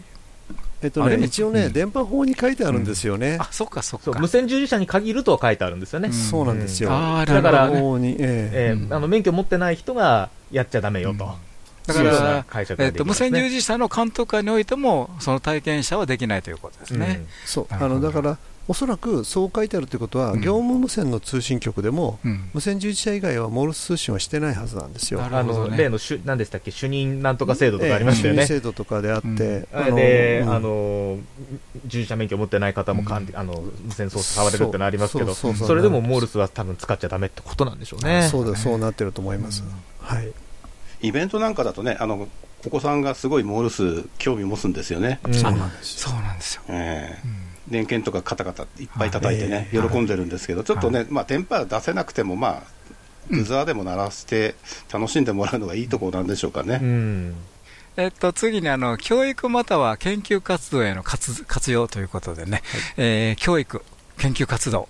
[0.82, 3.38] えっとね、あれ一応ね、うん電波法に書いてあるんですよね。
[3.40, 4.12] あ、そっかそっか。
[4.18, 6.12] 無線従事者に限ると書いてあるんですよね。
[6.14, 6.90] そうなんですよ。
[6.90, 11.36] だからええーあの免許持ってない人がやっちゃダメよと。
[11.88, 17.22] だから、解釈がえっと、無できますね線従事者の監督下においても、その体験者はできないということですね。
[17.24, 17.68] えそう。
[17.70, 18.38] あの、だから、
[18.70, 25.22] おそらくそう書いてあるということは、うん業務無線の通信局でも、うん無線従事者以外はモールス通信はしてないはずなんですよ。
[25.22, 28.42] なるあの、ほどね例の主、何でしたっけ、主任なんとか制度とかありましたよね。
[28.42, 31.18] ええ主任制度とかであって、あれで、うんあの、
[31.86, 38.28] 従事者免許持ってない方も管理、あの、無線操作触れるってのありますけど、そうそうそうそれでもモールスは多分使っちゃダメってことなんでしょうね。
[38.30, 39.64] そうだ、そうなってると思います。
[40.02, 40.32] はい。
[41.02, 42.28] イベントなんかだとね、あの、
[42.66, 45.20] お子さんがすごいモールス興味持つんですよね。
[45.26, 46.00] うんそうなんです。
[46.00, 46.62] そうなんですよ。
[46.70, 52.64] ええ電源とかカタカタいっぱい叩いてね、はい喜んでるんですけど、ちょっとね、まあ、電波出せなくても、まあ、
[53.30, 54.56] ブザーでも鳴らして
[54.92, 56.80] 楽しんでもらうのがいいところなんでしょうかね。
[56.82, 57.36] うん。
[57.98, 62.62] えっと、次にあの、教育または研究活動への活活用ということでね、
[62.96, 63.82] えー教育、
[64.20, 64.88] 研究活動、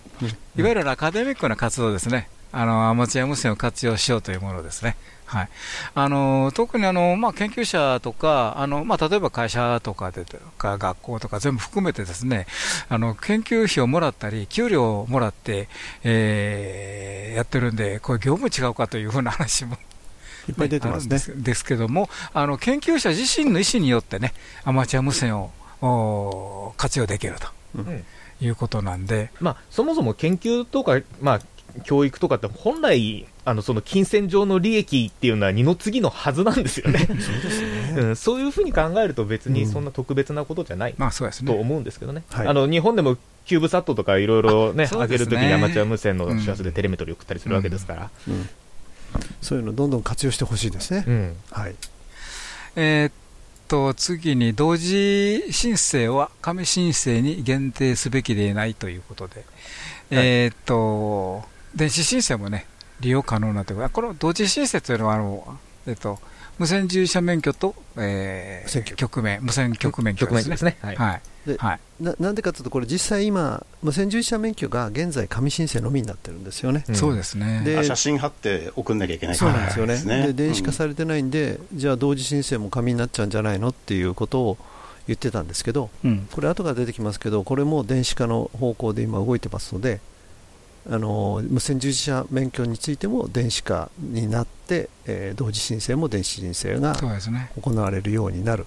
[0.56, 2.30] いわゆるアカデミックな活動ですね。
[2.52, 4.98] あの、アマチュア無線を活用しようというものですね。
[5.28, 5.50] はい。
[5.94, 12.48] あの、特にあの、まあ、研究者とか、あの、まあ、例えば会社とかで、とか学校とか全部含めてですね、
[12.90, 15.68] あの、研究費をもらったり、給料をもらって、
[16.04, 19.78] えーやってるんで、これ業務違うかというふうな話も
[20.50, 21.54] いっぱい出てますねあるんで。
[21.54, 28.04] すけども、あの研究者自身の意思によってね、アマチュア無線をお活用できると、うん
[28.40, 31.42] いうことなんで、まあ、そもそも研究とか、まあ、
[31.84, 37.00] 教育とかって本来、あの、その金銭上の利益っていうのは二の次のはずなんですよね。
[37.08, 37.96] そうですね。
[37.96, 41.54] うん、そういうふうに考えると別にそんな特別なことじゃないまあそうですね。
[41.54, 42.24] と思うんですけどね。
[42.30, 48.10] はいあの、日本でもキューブサットとかいろいろね、上げるときにアマチュア無線の周波数でテレメトリー送ったりするわけですから。
[48.28, 48.50] うん
[49.42, 51.06] そういうのどんどん活用してほしいですね。
[51.08, 51.36] うん。
[51.52, 51.76] はい。
[52.76, 53.12] えーっ
[53.70, 59.46] と、次に同時申請は紙申請に限定すべきでないということで、
[60.12, 62.66] えーっと、電子申請もね、
[63.00, 66.20] 利用可能なということこの同時申請というのは、あの、えーっと、
[66.58, 70.78] 無線従事者免許と、え無線局ー、局面、無線局免許局面ですね。
[70.82, 70.96] はい。
[70.96, 71.22] はい。
[71.46, 71.80] ではい。
[72.02, 76.84] ななんでかというと、これ実際今、無線従事者免許が現在紙申請のみになってるんですよね。
[76.90, 77.62] うんそうですね。
[77.64, 79.94] であ写真貼って送んなきゃいけないそうなんですよね。
[79.94, 84.58] ですねで、電子化されてないんで、じゃあ同時申請も紙になっちゃうんじゃないのっていうことを
[85.06, 86.28] 言ってたんですけど、うん。
[86.32, 90.00] これ後から出てきますけど、これも電子化の方向で今動いてますので、
[90.90, 96.96] あの無線従事者免許についても電子化になって、えー同時申請も電子申請が。
[97.62, 98.66] 行われるようになる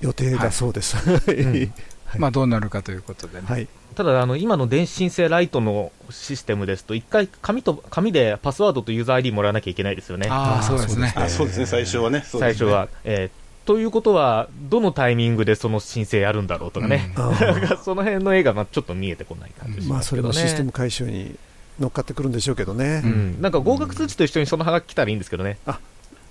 [0.00, 0.96] 予定だそうです。
[1.08, 1.72] んはい
[2.18, 3.46] まあどうなるかということでね。
[3.46, 10.28] はいただあの今の電子申請ライトのシステムですと、一回紙と紙でパスワードとユーザー ID もらわなきゃいけないですよね。
[10.30, 11.12] ああ、そうですね。
[11.14, 12.24] あそうですね、最初はね。
[12.24, 12.88] 最初は。
[13.04, 21.36] えー、ということは、どのタイミングでその申請やるんだろうとかね、うん、 その辺の絵がまあちょっと見えてこない感じします、ね、まあ、それもシステム解消に
[21.82, 25.58] 乗っかってくるんでしょうけどね、うん、なんか合格通知と一緒にそのはがき来たらいいんですけどね。
[25.66, 25.78] あ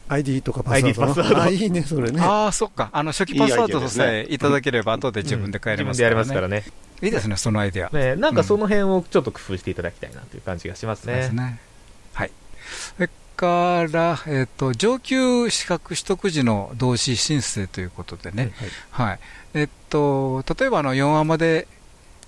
[0.07, 2.21] ID とかパスワード ID パスワードあいいね、それね。
[2.21, 2.89] ああ、そっか。
[2.91, 6.15] あの、初期パスワードさえいただければ、後で自分で変えれますからね。
[6.17, 7.01] 自分でやりますからね。
[7.01, 7.89] いいですね、そのアイデア。
[7.89, 11.15] ね、なんかその辺をちょっと工夫していただきたいなという感じがしますね。
[11.15, 11.59] ですね。
[12.13, 12.31] はい。
[12.97, 18.51] それから、えっ、と、上級資格取得時の同士申請ということでね。
[18.91, 19.07] はい。
[19.07, 19.19] はい、
[19.53, 21.80] えっと、例えば、あの、4アマで、4,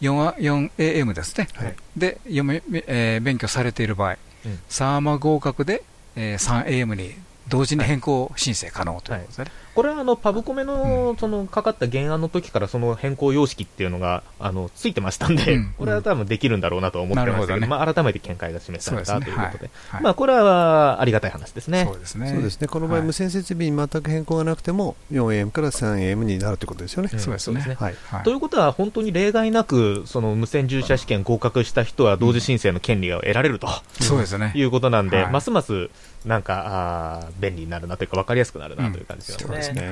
[0.04, 1.48] 4AM ですね。
[1.54, 5.84] はい、で、読み、えー、勉強されている場合、うん、サーマ合格で、
[6.16, 7.16] えー、3AM に
[7.48, 9.44] 同時に変更申請可能ということですね。
[9.46, 21.86] はいこれはあのパブコメのそのかかった原案の時からその変更様式っていうのがあのついてましたんで、うん、これは多分できるんだろうなと思ってましたけど、ね、まあ、改めて見解が示された、ということで、はい、まあ、これはありがたい話ですね。
[21.86, 22.30] そうですね。
[22.30, 27.10] そうですねこの場合、無線設備に全く変更がなくても、4AM から 3AM になるということですよね。
[27.10, 27.76] そうですね。
[27.80, 27.96] はい。
[28.24, 33.68] ということは、本当に例外なく、その無線従事者試験合格した人は同時申請の権利が得られると、
[34.02, 34.52] そうですね。
[34.56, 35.90] いうことなんで、ますます
[36.26, 39.46] なんかあ便利になるなというか、分かりやすくなるなという感じですね。
[39.48, 39.92] そうですね。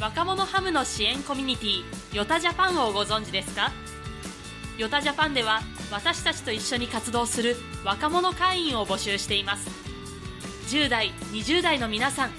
[0.00, 3.70] 若者ハムの支援コミュニティヨタジャパンをご存知ですか？
[4.78, 5.60] ヨタジャパンでは
[5.92, 9.68] 私たちと一緒に活動する若者会員を募集しています。
[10.68, 12.30] 10代20代の皆さん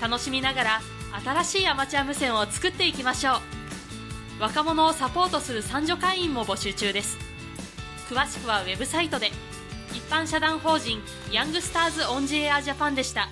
[0.00, 0.80] 楽しみながら
[1.24, 4.42] 新しいアマチュア無線を作っていきましょう。
[4.42, 7.18] 若者をサポートする三女会員も募集中です。
[8.08, 9.30] 詳しくはウェブサイトで
[9.92, 11.00] 一般社団法人
[11.32, 13.28] ヤングスターズオンジエアジャパンでした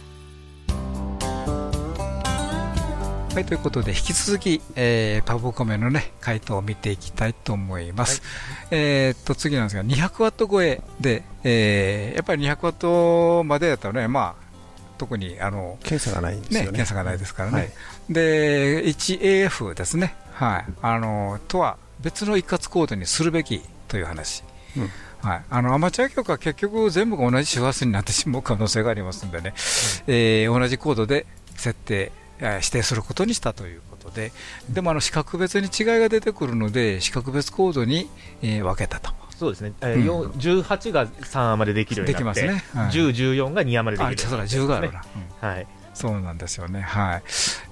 [3.35, 8.21] はい、ということで、引き続き、えー、パブコメのね、回答を見ていきたいと思います。
[8.69, 14.45] はい、えっと、次なんですが、200ワット超えで、えー、やっぱり200ワットまでだったらね、まあ、
[14.97, 16.67] 特に、あの、検査がないんですよね。
[16.67, 17.59] ね検査がないですからね。
[17.59, 17.73] はい、
[18.11, 20.17] で、1AF ですね。
[20.33, 20.65] はい。
[20.83, 24.43] あの、とは別の一括コードにするべきという話。
[24.77, 24.91] うん
[25.23, 29.55] はい、あのアマチュア局は結局全部が同じ周波数になってしまう可能性がありますのでね、
[30.07, 31.27] うん、えー、同じコードで
[31.57, 34.33] 設定指定することにしたということで、
[34.71, 38.09] でもあの資格別に違いが出てくるので、資格別コードに、
[38.43, 39.11] えー、分けたと。
[39.37, 42.81] そうですね、えーうん、18が3までできるようになって、できますね。
[42.81, 45.05] はい、10、14が2までできるようになって、ね、あそうだ10があるな、
[45.43, 47.23] うん、はい、そうなんですよね、はい。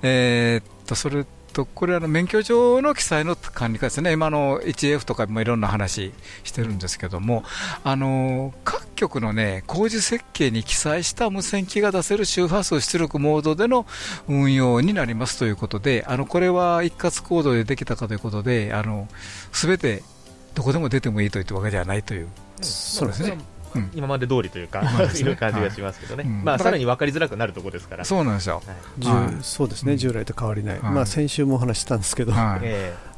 [0.03, 6.12] えー、っとそれとこれは免許証の記載の管理課ですね、今の 1F とかもいろんな話
[6.45, 7.45] してるんですけども、
[7.83, 13.87] あの各局のね工事設計に記載した無線機が出せる周波数出力モードでの
[14.29, 18.75] 運用になりますということで、あのこれは一括コードでできたかということで、
[19.51, 20.03] すべて
[20.55, 22.29] どこでも出てもいいというわけではないという、
[22.61, 23.38] そうですね。
[23.95, 28.62] 今まで通りというか、いう感じがしますけどね、まあ、さらに分かりづらくなるところですから、そうなんですよ、
[29.43, 32.61] そうですね、従来と変わりない、まあ、先週もお話したんですけど、あ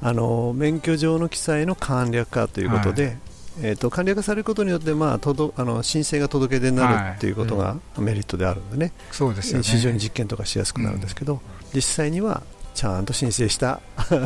[0.03, 3.17] の免許上の記載の簡略化ということで、
[3.61, 7.33] えー、と簡略化されることによって、まあ、とどあの申請が届け出になるとい。
[7.33, 11.41] うことがメリットであるんでね、そうですよ非常に実験とかしやすくなるんですけど、
[11.75, 12.43] 実際には
[12.79, 13.81] ちゃんと申請した。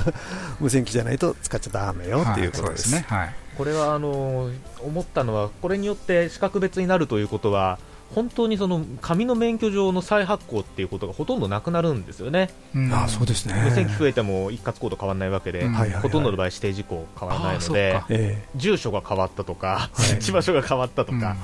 [0.61, 2.95] 無線機じゃないと使っちゃだめよっていうことです。
[2.95, 3.07] ね。
[3.09, 3.35] はい。
[3.57, 4.51] これはあの
[4.85, 7.79] 思ったのは、これによって資格別になるということは、
[8.15, 12.51] 本当にその紙の免許状の再発行っていうことがほとんどなくなるんですよね。
[12.93, 13.55] あそうですね。
[13.65, 15.67] 無線機増えても一括コード変わらないわけで、
[16.03, 21.37] ほとんどの場合指定事項変わらないので、住所が変わったとか、 設置場所が変わったとか、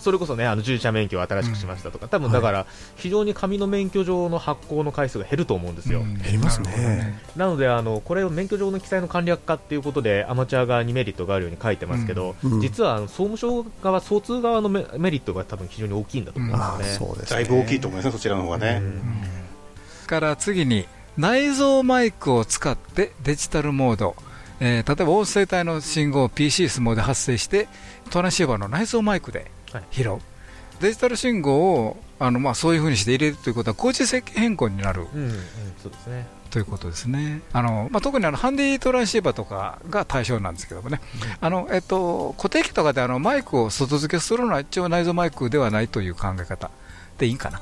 [0.00, 6.00] それこそね、あの従事者免許を新しくしましたとか、多分だから、非常に紙の免許状の発行の回数が減ると思うんですよ。
[6.00, 7.20] 減りますね。
[7.36, 17.08] なので、あのこれを免許状の記載の簡略化っていうことで、アマチュア側にメリットがあるように書いてますけど、実は総務省側、総通側のメリットが多分非常に大きいんだと思うんですね。
[17.28, 18.82] だいぶ大きいと思いますね、そちらの方がね。
[20.06, 20.86] から次に、
[21.18, 24.16] 内蔵マイクを使ってデジタルモード。
[24.60, 27.68] えー、例えば音声帯の信号を PC スモで発生して
[28.10, 29.50] トランシーバーの内蔵マイクで
[29.90, 30.18] 拾う、
[30.80, 35.32] デジタル信号をあの、まあ、そういうふうにして入れるということは工事設計変更になる、うんうん、
[35.82, 36.26] そうですね。
[36.50, 37.42] ということですね。
[37.52, 41.00] あの、まあ、特にあのハンディトランシーバーとかが対象なんですけどもね、
[41.40, 46.70] うん、あのえっと、固定機とかであのマイクを外付けするのは一応内蔵マイクではないという考え方
[47.18, 47.60] でいいかな。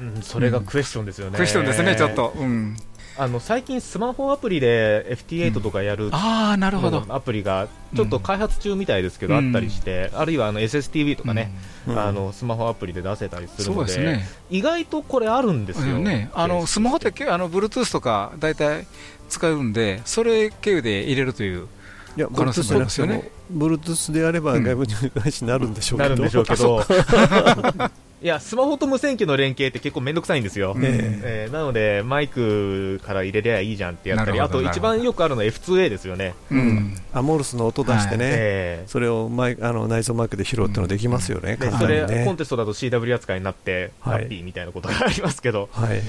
[0.00, 2.34] うん、それがクエスチョンですよね、クエスチョンですね、ちょっと。
[2.36, 2.76] うん
[3.18, 7.04] あの最近、スマホアプリで FT8 とかやる、ああなるほど。
[7.08, 11.50] アプリがちょっと開発中みたいですけど、うんあったりして、あるいはあの SSTV とかね、
[11.86, 11.98] うん。
[11.98, 14.28] あのスマホアプリで出せたりするそうので、ですね。
[14.50, 15.98] 意外とこれあるんですよ。
[15.98, 18.86] ね、あのスマホってけあの Bluetooth とか大体
[19.28, 21.68] 使うんで、それ経由で入れるという
[22.16, 23.30] いや、可能性ももありますよね。
[23.52, 26.10] Bluetooth であれば外部入会しになるんでしょうけど。
[26.10, 26.82] なるんでしょうけど、
[28.26, 36.96] いや、スマホと無線機の連携って結構めんどくさいんですよ、えええーなので、マイクから入れりゃいいじゃんってやったり、あと一番よくあるのは F2A ですよね、うん。
[37.12, 44.18] アモルスの音出してね、ええそれをマイあの内蔵マイクで拾うってのできますよね、でそれ、コンテストだと CW 扱いになって、はい。
[44.22, 46.02] ハッピーみたいなことがありますけど、はい、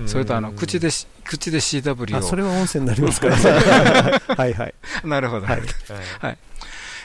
[0.00, 0.08] うん。
[0.08, 2.18] それとあの口でし口で CW を。
[2.20, 3.36] あそれは音声になりますから、
[4.34, 4.74] はいはい、
[5.04, 5.60] なるほど、はい。
[6.20, 6.38] はい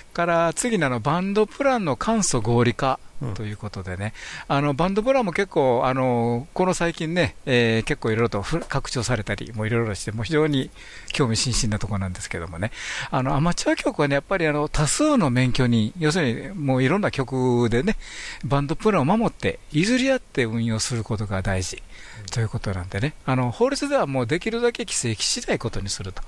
[0.10, 3.34] から次のあのバンドプランの簡素合理化うん。
[3.34, 4.14] ということでね、
[4.48, 10.70] あのバンドプランも結構、あのこの最近ね、えー結構いろいろとふ拡張されたり、もういろいろして、もう非常に
[11.12, 12.72] 興味津々なところなんですけどもね、
[13.12, 17.98] あのアマチュア曲はね、やっぱりあの多数の免許に、要するにもういろんな曲でね、
[18.46, 21.84] バンドプランを守って、譲り合って運用することが大事
[22.32, 26.22] ということなんでね、あの法律ではもうできるだけ規制しないことにすると、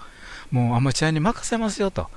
[0.52, 2.10] もうアマチュアに任せますよと。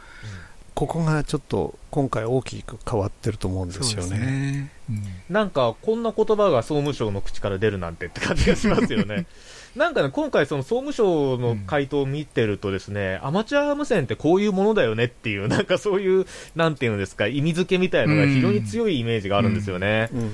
[0.75, 4.19] ここがちょっと今回大きく変わってると思うんですよね。
[4.19, 4.73] ね。
[4.91, 9.27] うんなんかこんな言葉が総務省の口から出るなんてって感じがしますよね。
[9.75, 20.11] なんかね、今回、その総務省の回答を見てるとですね、アマチュア無線ってこういうものだよねっていう、なんかそういう、なんていうんですか、意味付けみたいなのが非常に強いイメージがあるんですよね。
[20.13, 20.31] うん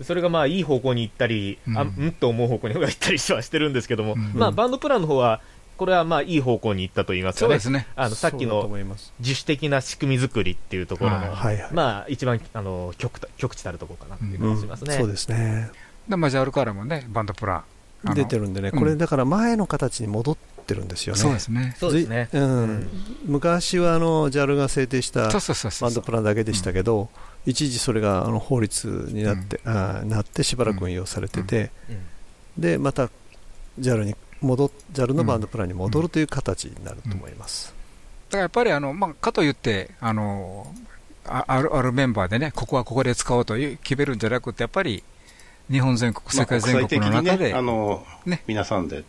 [0.00, 5.40] それがまあいい方向に行ったり、うんあんと思う方向に行ったりはしてるんですけども、うんまあバンドプランの方は、
[5.76, 7.48] これはまあいい方向に行ったと言いますかね。
[7.48, 7.86] そうですね。
[7.96, 14.94] あのさっきの思います自主的な仕組み作りっていうところの、はいはいはいまあ一番あの極た極地たるところかなっていう気がしますね。
[14.94, 15.70] うんそうですね
[16.08, 17.64] で、マジャールからもね、バンドプラン。
[18.14, 21.20] 出てるんでね、うんこれだから前の形に戻ってるんですよね。
[21.20, 21.76] そうですね。
[21.78, 22.28] そうですね。
[22.32, 22.88] うん
[23.26, 25.88] 昔はあの JAL が制定したそうそうそうそう。
[25.88, 27.10] バンドプランだけでしたけど、
[27.46, 31.70] 一時それがあの法律になって、あーなってしばらく運用されてて、
[32.58, 33.08] でまた
[33.78, 37.74] JAL に戻っ JAL のバンドプランに戻るという形になると思います。
[38.28, 40.66] だからやっぱりあの、まあ、かといって、あの、
[41.24, 45.04] ああるあるメンバーでね、ここはここで使おうという決めるんじゃなくて、やっぱり
[45.70, 48.42] 日本全国、世界全国のまあ中で、あのね。
[48.46, 49.04] 皆さんで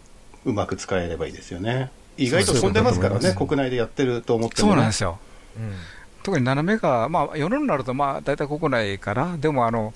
[0.45, 1.91] うまく使えればいいですよね。
[2.17, 4.73] 意外と飛んでますからね、国内でやってると思っても、ね。
[4.73, 5.19] そうなんですよ。
[5.57, 5.73] うん。
[6.21, 9.93] 特に斜めが、まあ、夜になると、まあ、大体国内から、でもあの、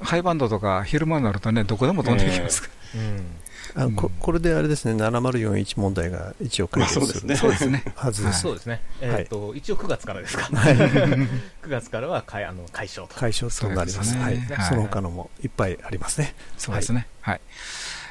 [0.00, 3.39] ハイバンドとか昼間になるとね、どこでも飛んでいきますから、うん
[3.74, 6.82] あのここれであれですね、7041問題が一応解。
[6.82, 7.82] 決するそうですね。
[7.96, 8.40] はいはずです。
[8.40, 8.82] そうですね。
[9.00, 10.44] えはいっと、一応9月からですか。
[10.52, 11.28] 9
[11.68, 13.14] 月からは解あの解消と。
[13.14, 14.16] 解消となります。
[14.16, 16.34] はいその他のもいっぱいありますね。
[16.58, 17.06] そうですね。
[17.20, 17.40] はい。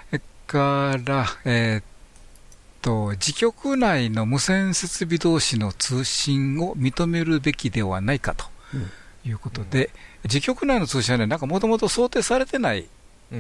[0.10, 1.84] それから、えーっ
[2.82, 8.46] と、自局内の無線設備同士の通信を認めるべきではないかと
[9.26, 9.90] いうことで、
[10.24, 12.88] 自局内の通信はね、なんかもともと想定されてないうん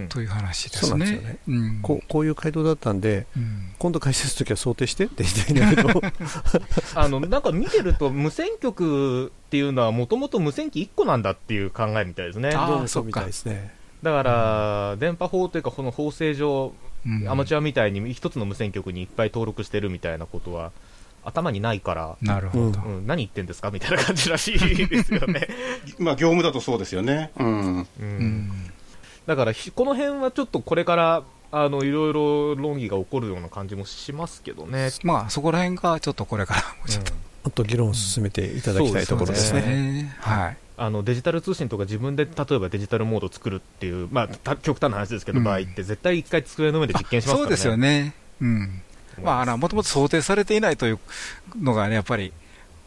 [0.09, 0.89] という話ですね。
[0.89, 6.01] そうなんですよねうんこうこういう回答だったんで、うん今度解説するときは想定してって言いたいんだけど、
[6.95, 12.49] あの、なんか見てると、無線局っていうのはもともと無線機1個なんだっていう考えみたいですね。
[12.49, 13.73] あそっかそうみたいですね。
[14.03, 16.73] だから、電波法というか、この法制上、
[17.05, 20.73] うんアマチュアみたいに一つの無線局にいっぱい登録してるみたいなことは、
[21.23, 22.81] 頭にないから、なるほど。
[22.81, 25.47] うん、何言ってんですかみたいな感じらしいですよね。
[25.99, 27.31] まあ業務だとそうですよね。
[27.39, 27.79] うん。
[27.79, 28.71] ううんん
[29.30, 34.89] だからひ、この辺はちょっとこれから、あの、いろいろ論議が起こるような感じもしますけどね。
[35.03, 39.61] まあ、そこら辺がちょっとこれからもうちょっと、うんもっと議論を進めていただきたいところですね。
[39.61, 40.15] ね。
[40.19, 40.57] はい。
[40.75, 47.43] あのデジタル通信とか自分で例えばデジタルモードを作るっていう、まあ、た極端な話ですけど、うん場合って絶対一回机の上で実験しますからね。
[47.43, 48.13] そうですよね。
[48.41, 48.82] うん。
[49.23, 50.99] まあ、あの、もともと想定されていないという
[51.61, 52.34] のがね、やっぱり、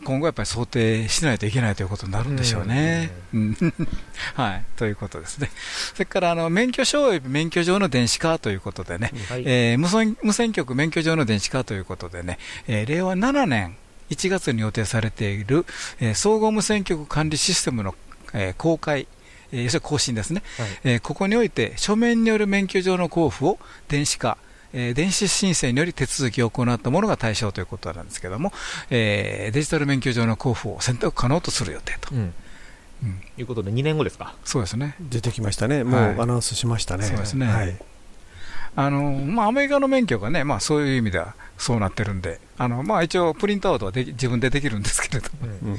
[0.05, 3.11] 今後やっぱり想定しないといけないということになるんでしょうね。
[3.32, 3.57] うん。
[4.34, 4.64] はい。
[4.76, 5.50] ということですね。
[5.94, 13.76] それから、あの、免許証及び免許上の電子化ということでね、はいえー無線無線局免許上の電子化ということでね、えー令和7年
[14.11, 15.64] 1月に予定されている、
[16.00, 17.94] えー総合無線局管理システムの、
[18.34, 19.07] えー公開、
[19.53, 24.36] えー要するに更新ですね、はいえーここにおいて書面による免許上の交付を電子化、
[24.73, 28.53] えー電子申請により手続きを行ったものが対象ということなんですけども、
[28.91, 32.35] えーデジタル免許上の交付を選択可能とする予定と、うん。
[33.03, 33.20] うん。
[33.37, 34.35] いうことで2年後ですか？
[34.45, 34.95] そうですね。
[35.01, 35.85] 出てきましたね。
[35.85, 36.14] もはい。
[36.14, 37.05] うアナウンスしましたね。
[37.05, 37.47] そうですね。
[37.47, 37.77] はい。
[38.75, 45.79] あのまあ、アメリカの免許がね、まあ、そういう意味ではそうなってるんで、あのまあ、一応、プリントアウトはでき自分でできるんですけれども、うん。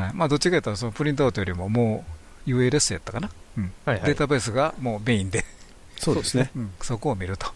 [0.00, 0.12] はい。
[0.14, 2.06] まあ、どっちかというと、そのプリントアウトよりもも
[2.46, 3.28] う ULS やったかな、
[3.58, 3.72] うん。
[3.84, 4.06] はいはい。
[4.06, 5.44] データベースがもうメインで、
[5.98, 6.50] そうですね。
[6.56, 6.70] うん。
[6.80, 7.46] そこを見ると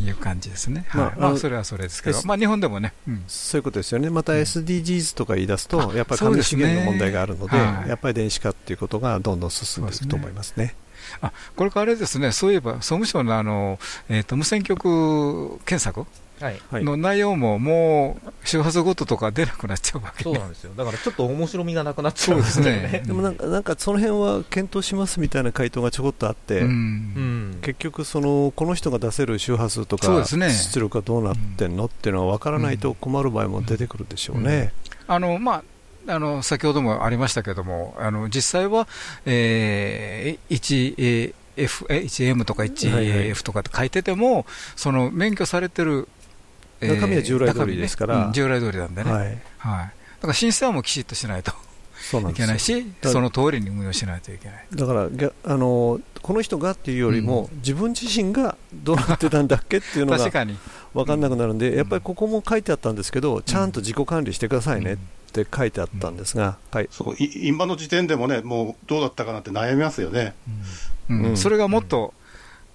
[0.00, 1.16] いう感じですね、まあはい。
[1.18, 3.24] まあ、それはそれですけど、S まあ、日本でもね、うん。
[3.28, 7.88] そういうことですよね、また SDGs とか言い出すと、あやっぱり紙資源の問題があるので、はい。
[7.88, 10.74] やっぱり電子化っていうことがどんどん進んでいくと思いますね。
[11.20, 13.78] あこれからあれですね、そういえば総務省のあの、
[14.08, 16.06] えー、と無線局検索
[16.72, 20.22] の内容ももう周波数ごととか出なくなっちゃうわけね。
[20.24, 20.72] そうなんですよ。
[20.76, 22.92] だからちょっと面白みがなくなっちゃうんですよそうですね。
[23.00, 23.02] ね。
[23.06, 26.68] でもなんか、なんかその辺は検討しますみたいな回答がちょこっとあって、うん。
[26.68, 27.58] うん。
[27.62, 30.50] 結局その、この人が出せる周波数とか、そうですね。
[30.50, 34.72] 出力がどうなってんのっていうのは分からないと困る場合も出てくるでしょうね。
[35.06, 35.64] あのまあ
[36.06, 38.86] あの先ほどもありましたけども、あの実際は、
[39.24, 42.78] えー、1、えー F、え 1M とかはいはい
[43.32, 46.08] 1AF とかって書いてても、その免許されてる、
[46.88, 48.18] 中身は従来通りですから。
[48.18, 48.24] ね。
[48.26, 49.26] うん従来通りなんでね、はい。
[49.26, 51.52] はい、だから申請はもうきちっとしないと
[52.10, 54.66] そうなんいけないし、だその通りに運用しないといけない。
[54.74, 55.08] だから
[55.44, 60.58] あのこの人がっていうよりも、自分自身がどうなってたんだっけっていうのが確かに。
[60.94, 64.96] 分かんなくなるんで、やっぱりここも書いてあったんですけど、ちゃんと自己管理してくださいねっ
[65.32, 70.34] て書いてあったんですが、はい、そうい今の時点でもね、もうどうだったかなって悩みますよね。
[71.10, 71.22] うん。
[71.24, 71.36] うん。
[71.36, 72.14] それがもっと、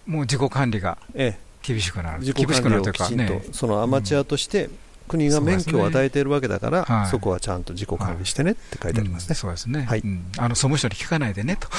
[0.05, 4.70] もう自己管理がええ、厳しくなる、自己管理をきちんと、ね、そのアマチュアとして
[5.07, 6.99] 国が免許を与えているわけだから、そね。
[6.99, 7.07] はい。
[7.10, 9.28] そこはちゃんと自己管理してねって書いてありますね。
[9.32, 9.99] うんそうですね、はい。
[9.99, 10.32] うん。
[10.38, 11.68] あの総務省に聞かないでねと。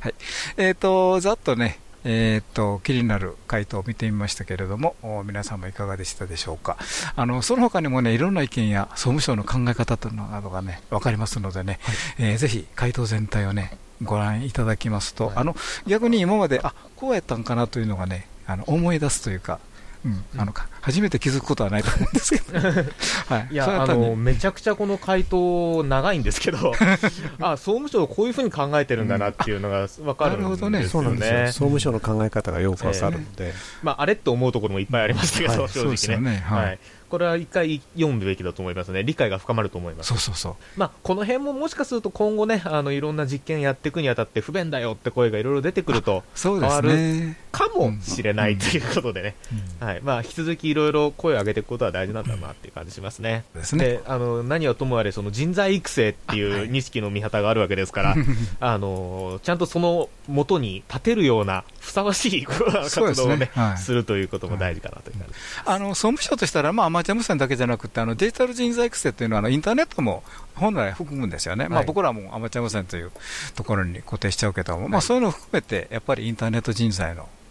[0.00, 0.14] はい。
[0.56, 6.76] えー、とざっとね、えー、と気になる回答を見てみましたけれども、お皆さんもいかがでしたでしょうか。
[7.16, 11.78] あのその他にもね、いろんな意見や総務省の考え方というのなどがね、分かりますのでね、
[12.18, 15.54] えーぜひ回答全体をね、ご覧いただきますと、あの
[15.86, 19.60] 逆に今まで、あこうやったんかなというのがね、あの思い出すというか、
[20.04, 22.58] うんあのか初めて気づくことはないと思うんですけど、
[23.32, 26.72] はい、いや、あの、めちゃくちゃこの回答長いんですけど、
[27.40, 30.78] あ、総務省こういうふうに考えてるんだなっていうのが分かるんですよね。
[30.78, 31.46] なるほどねそうなんですよ。
[31.46, 36.30] 総務省の考え方がよくわかるので、まあ、あれって思うところもいっぱいありましたけど、はい正直ね。
[36.32, 36.78] ねはいはい。
[37.12, 39.04] これは一回読むべきだと思いますね。
[39.04, 40.08] 理解が深まると思います。
[40.08, 40.54] そうそうそう。
[40.78, 47.36] まあ、この辺ももしかすると今後ね、あの、いろんな実験やっていくにあたって不便だよって声がいろいろ出てくると、そうですね。
[47.52, 49.34] かもしれないということでね、
[49.78, 50.00] はい。
[50.02, 53.44] まあ、引き続きいろいろ声を上げていくことは大事なんだなっていう感じしますね。
[53.54, 53.84] ですね。
[53.84, 58.16] で、あの、何はともあれ、その人材育成っていう錦の見旗があるわけですから、
[58.58, 63.50] あの、ちゃんとその元に立てるようなふさわしい活動をね、ね。
[63.54, 63.78] はい。
[63.78, 65.34] するということも大事かなという感じ。
[65.66, 70.22] あの総務省としたら、まあ、アマチュア無線だけじゃなくて、あのデジタル人材育成というのはあのインターネットも
[70.54, 73.10] 本来含むんですよね、まあ、僕らもアマチュア無線という
[73.54, 77.41] ところに固定しちゃうけども、まあ、そういうのを含めて、やっぱりインターネット人材のうん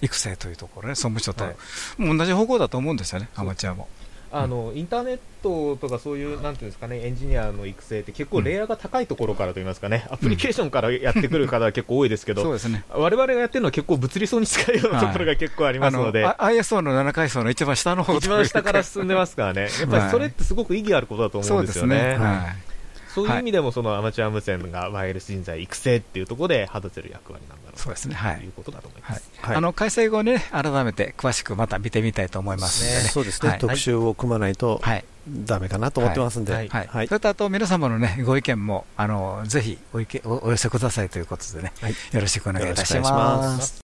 [0.00, 1.56] 育成というところね、総務省と、はい
[1.98, 3.88] もう同じ方向だと思うんですよね、アマチュアも。
[4.34, 12.82] あのインターネットとかそういう、なんていうんですかね、エンジニアの育成って結構レイヤーが高いところからといいますかね、アプリケーションからやってくる方は結構多いですけど、 そうですね。
[12.88, 21.96] 我々がやってるのは結構物理層に近いようなところが結構ありますので、あのあ ISO の7階層の一番下の方一番下から進んでますからね、やっぱりそれってすごく意義あることだと思うんですよね。
[21.98, 22.24] そうですね。
[22.24, 22.72] はい。
[23.14, 28.36] そういう意味でも、そのアマチュア無線がワイヤレス人材育成っていうところで果たせる役割なんそうですね、はい。
[28.38, 29.18] ということだと思いまはい。
[29.18, 29.30] す。
[29.42, 33.08] あの改正後にね、改めて詳しくまた見てみたいと思いますのでね。
[33.08, 33.58] そうですね、はい。
[33.58, 34.80] 特集を組まないと
[35.28, 36.68] ダメかなと思ってますんで、はい。
[36.68, 37.08] はい。
[37.08, 41.72] それとあと皆様のねご意見もあのぜひお意見おお寄せくださいということでね、
[42.12, 43.56] よろしくお願いいたしよろしくお願いしま。
[43.56, 43.80] ます。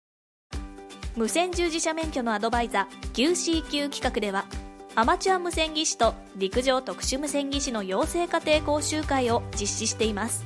[1.16, 4.46] 無線従事者免許のアドバイザー QCQ 企画では
[4.94, 10.46] アマチュア無線技師と陸上特殊無線技師の養成家庭講習会を実施しています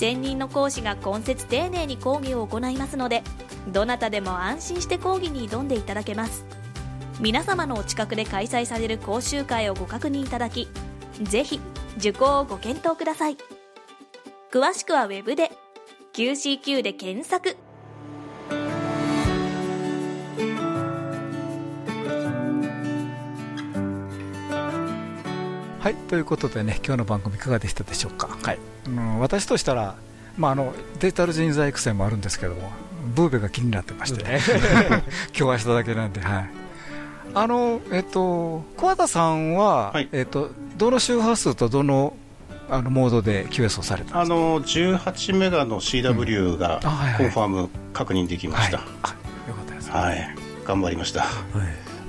[0.00, 3.22] 専任の講師が今節丁寧に講義を行いますので
[3.68, 6.46] どなたでも安心して講義に挑んでいただけます
[7.20, 10.68] 皆様のお近くで開催される講習会をご確認いただき
[11.22, 11.60] ぜひ
[11.98, 13.36] 受講をご検討ください
[14.50, 15.50] 詳しくはウェブで
[16.14, 17.58] QCQ で検索
[25.78, 28.38] はいということでね今日の番組いかがでしたでしょうか？
[28.42, 28.69] はい。
[28.86, 29.94] あの私としたら
[30.36, 32.70] まああのデジタル人材育成もあるんですけども
[33.14, 34.40] ブーベが気になってまして、ね
[35.28, 36.50] 今日はしただけなんではい。
[37.34, 42.14] あのえっと桑田さんは、えっとどの周波数とどの
[42.68, 47.16] あのモードで QS をされたあの18メガの CW があはいはい。
[47.18, 49.16] コンファーム確認できました、よか
[49.62, 49.90] ったです。
[49.90, 50.34] はい。
[50.66, 51.26] 頑張りました、あ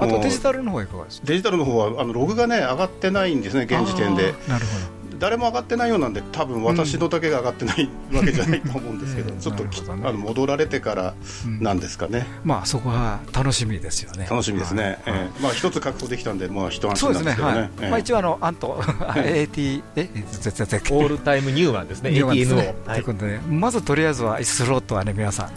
[0.01, 1.27] ともうデジタルの方はいかがですか？
[1.27, 4.33] デジタルの方はあのログがね上がってないんですね現時点で。
[4.47, 11.13] なるほ誰も上がってないようなんで多分私のだけが上がってないわけじゃないと思うんですけど、ちょっとき、あの戻られてから
[11.59, 14.25] なんですかね、まあそこは楽しみですよね。
[14.27, 15.41] 楽しみですね、ええ。
[15.41, 17.69] まあ一つ確保できたんでまあ一安心なんですけどね。
[17.81, 17.89] ええ。
[17.91, 18.81] まあ、一応あの、アント、
[19.15, 20.97] AT、え、絶対絶対。
[20.97, 22.09] オールタイムニューマンですね。
[22.09, 22.75] ニューマンですね。
[22.87, 25.49] ATNO ということで、まずとりあえずはスロットはね、皆さん、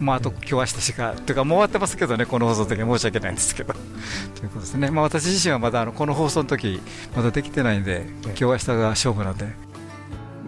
[0.00, 3.74] まあ、あと今日明日しか、というか、もう終わってますけどね、この放送の時は申し訳ないんですけど。
[4.36, 6.80] ということですね、まあ、私自身はまだあのこの放送の時
[7.16, 9.67] まだできてないんで、今日明日が勝負なんで。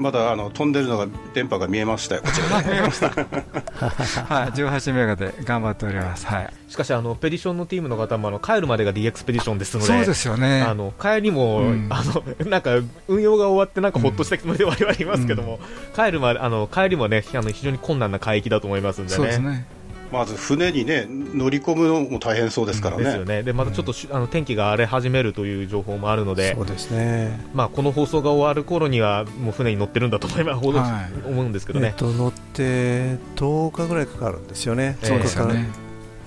[0.01, 2.70] まだあの飛んでるのが電波が見えましたよ、こちらで。
[2.72, 3.09] 見えました。
[3.11, 6.26] はい、18メガで頑張っております。
[6.26, 6.53] はい。
[6.68, 10.62] しかしあのペディションのチームの方もあの帰るまでが D エクスペディションですので、そうですよね。
[10.62, 12.70] あの帰りも、うんあのなんか
[13.09, 15.61] 運用が終わってなんかほっとした気持ちで我々いますけども、
[15.94, 19.16] 帰るまであの帰りもねあの非常に困難な海域だと思いますんでね。
[19.16, 19.66] そうですね。
[20.12, 23.04] まず船にね乗り込むのも大変そうですからね。
[23.04, 23.42] ですよね。
[23.42, 27.40] でまたちょっとし、あの天気が荒れ始めるという情報もあるので、そうですね。
[27.54, 31.88] まあこの放送が終わる頃にはもう船に乗ってるんだと思います、はい思うんですけどね。
[31.88, 34.98] えっと乗って10日ぐらいかかるんですよね。
[35.02, 35.68] そうですよ10日ね。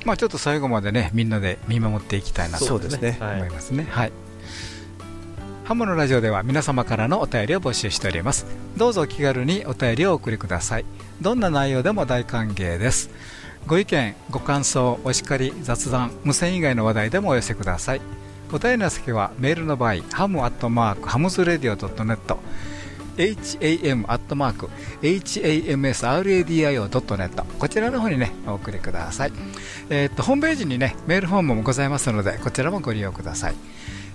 [0.06, 3.18] まあちょっと最後までね、みんなで見守っていきたいなとそうですね。
[3.20, 3.88] はい思いますね。
[3.90, 4.12] はい。
[5.66, 8.46] ハムのラジオでは皆様からのお便りを募集しております。
[8.76, 10.86] どうぞお気軽にお便りをお送りください。
[11.22, 13.10] どんな内容でも大歓迎です。
[13.66, 18.02] ご意見、ご感想、お叱り、雑談、無線以外の話題でもお寄せください。
[18.52, 22.18] お便りの先はメールの場合、 ham アットマーク hamsradio .net
[23.16, 24.70] ham アットマーク
[25.02, 29.32] hamsradio.net こちらの方にねお送りください。
[29.90, 33.54] えーっとホームページにねメールフォームもございますのでこちらもご利用ください。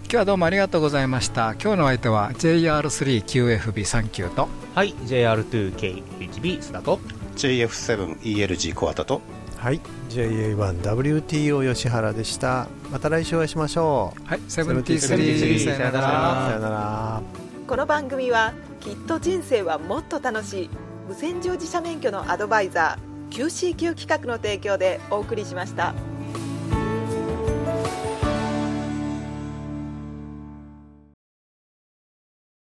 [0.02, 1.54] 今日はどうもありがとうございました。
[1.62, 6.98] 今日の相手は JR3QFB39 とはい、JR2KHB 須田と
[7.38, 9.22] JF7ELG コアタと
[9.56, 9.80] はい。
[10.10, 12.68] JA1WTO 吉原でした。
[12.90, 14.28] また来週お会いしましょう。
[14.28, 16.46] はい73 73さよなら。
[16.46, 17.22] さよなら。
[17.66, 20.70] この番組はきっと人生はもっと楽しい
[21.08, 25.94] 無線乗自社免許のアドバイザー QCQ 企画の提供でお送りしました。